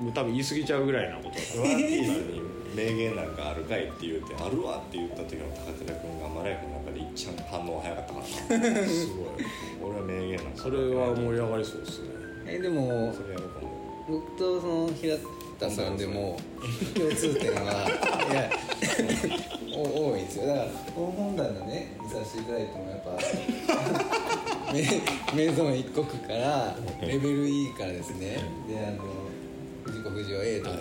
[0.00, 1.36] もう多分言い過ぎちゃうぐらいなことワン
[1.78, 2.40] ピースに
[2.74, 9.26] 名言なんかあるかいって言うてあるわって言った時の高寺君がマライフの中で一番反応早かったからなすごい
[9.82, 12.08] 俺は名言なんかそれは盛り上がりそうですね。
[12.46, 15.16] えでもそれやろうかも僕とその平
[15.58, 16.36] 田さんでも
[16.94, 17.86] 共通点は
[18.30, 18.50] いや
[19.76, 20.46] お 多いんですよ。
[20.46, 28.38] だから本棚ね見させていただいてもやっぱメメゾン一国からレベル E からですね。
[28.68, 29.04] であの
[29.84, 30.76] 藤子不二雄 A とか、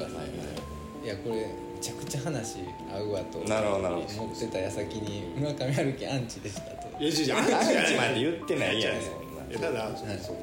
[1.03, 2.59] いやこれめちゃくちゃ話
[2.89, 4.07] 合うわとなるほどなるほど。
[4.23, 6.87] 思ってた矢先に村上春樹アンチでしたと。
[7.03, 9.01] いや違う違うあんあたじゃないまで言ってないやん。
[9.01, 10.37] そんないやただ、そう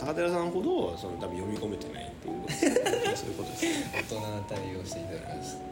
[0.00, 2.34] 高寺さんほどその多分読み込めてないっていう
[3.16, 3.66] そういうことです。
[3.94, 5.62] 大人な対応していただきました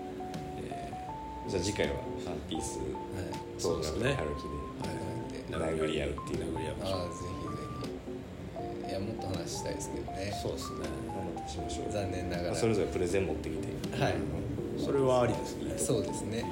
[1.51, 1.95] じゃあ次回は
[2.25, 2.79] 「ワンピース。
[2.79, 2.87] はい。
[3.59, 4.47] そうですね春樹
[5.51, 6.55] ではい殴り合うっていう。
[6.55, 7.59] 殴り合うああぜひぜ
[8.87, 8.91] ひ。
[8.91, 10.39] いやもっと話したいですけどね。
[10.41, 10.87] そうですね。
[11.49, 11.93] しましょう。
[11.93, 12.55] 残念ながら。
[12.55, 13.67] それぞれプレゼン持ってきて。
[14.01, 14.15] はい
[14.81, 15.75] それはありですね。
[15.79, 16.45] そうですね。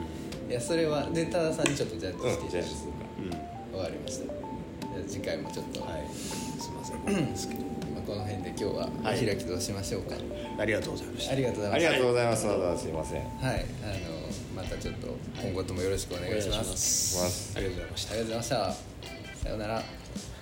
[0.49, 2.87] いやそれはで多田さんにちょっとジャッジしてうんいただいてじゃあす
[3.19, 3.31] うん。
[3.31, 6.07] 終わりましたじゃあ次回もちょっと、はい。
[6.15, 7.61] すいませんですけど。
[7.95, 9.27] まあ、この辺で今日はおはい。
[9.27, 10.15] 開きとしましょうか、
[10.59, 11.33] ありがとうございました。
[11.33, 13.23] ありがとうございましありがとうございますわざわざすいません。
[13.41, 13.67] たはい。
[13.83, 15.09] あのまたちょっと
[15.43, 19.43] 今後ともよろしくお願いします,、ますありがとうございましたありがとうございました。
[19.45, 19.83] さようなら。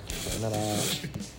[0.08, 0.62] さよなら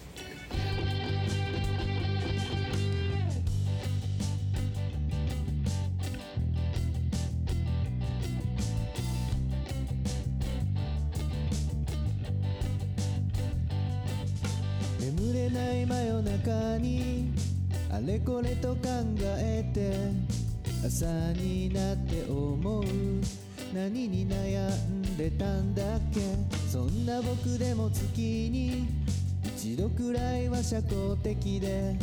[30.77, 31.95] 社交的で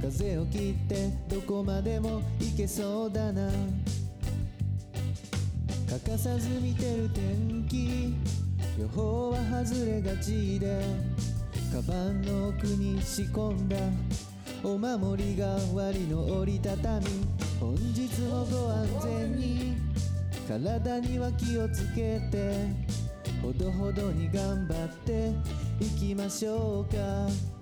[0.00, 3.50] 風を切ってどこまでも行けそうだな。
[5.90, 8.14] 欠かさず見てる天気
[8.80, 10.82] 予報は外れがちで
[11.70, 13.76] カバンの奥に仕込んだ
[14.62, 17.06] お守り代わりの折りたたみ
[17.60, 19.76] 本日もご安全に。
[20.48, 22.68] 体には気をつけて
[23.42, 25.32] ほどほどに頑張って
[25.78, 27.53] いきましょうか。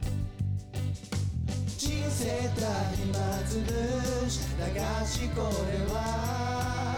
[2.22, 3.18] 人生た暇
[3.48, 4.62] つぶし流
[5.04, 6.96] しこれは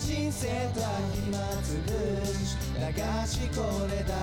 [0.00, 0.80] 人生た
[1.12, 1.92] 暇つぶ
[2.24, 2.80] し流
[3.26, 4.16] しこれだ。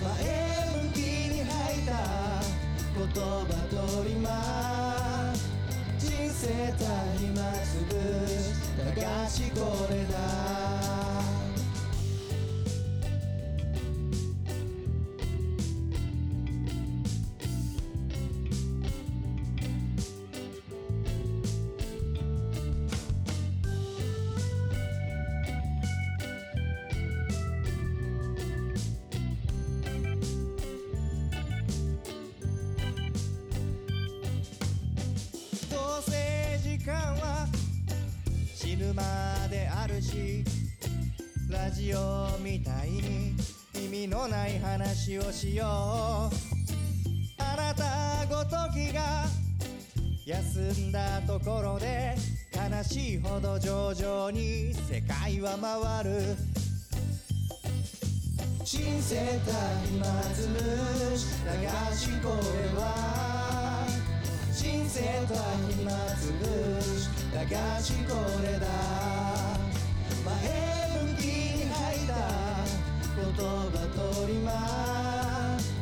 [0.00, 0.08] 前
[0.84, 1.92] 向きに吐いた
[2.96, 4.26] 言葉通りま
[5.98, 7.92] 人生た暇つぶ
[8.26, 8.56] し
[8.96, 10.97] 流しこれだ。
[40.18, 40.44] し
[41.50, 43.36] ラジオみたいに
[43.74, 45.68] 意味のない話をしよう。
[47.42, 49.26] あなたごときが
[50.26, 52.16] 休んだところで
[52.52, 56.36] 悲しいほど上々に世界は回る。
[58.64, 59.52] 人生た
[59.86, 60.04] 暇
[60.34, 63.86] つぶし流しこれは。
[64.52, 65.34] 人生と
[65.72, 66.44] 暇つぶ
[66.82, 67.38] し流
[67.82, 69.27] しこれだ。
[73.42, 73.70] 葉
[74.22, 75.72] 取ります。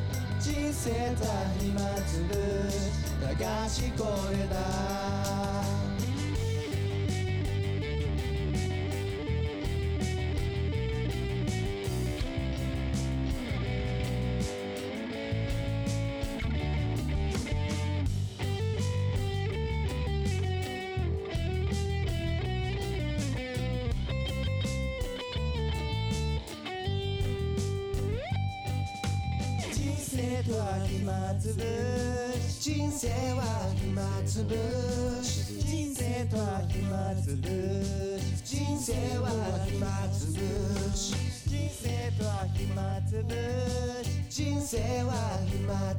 [0.40, 1.24] 人生と
[1.58, 2.34] 暇つぶ
[2.70, 2.76] し
[3.20, 3.32] 流
[3.68, 5.65] しこれだ。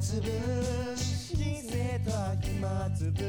[0.08, 3.27] つぶし人生と暇つぶ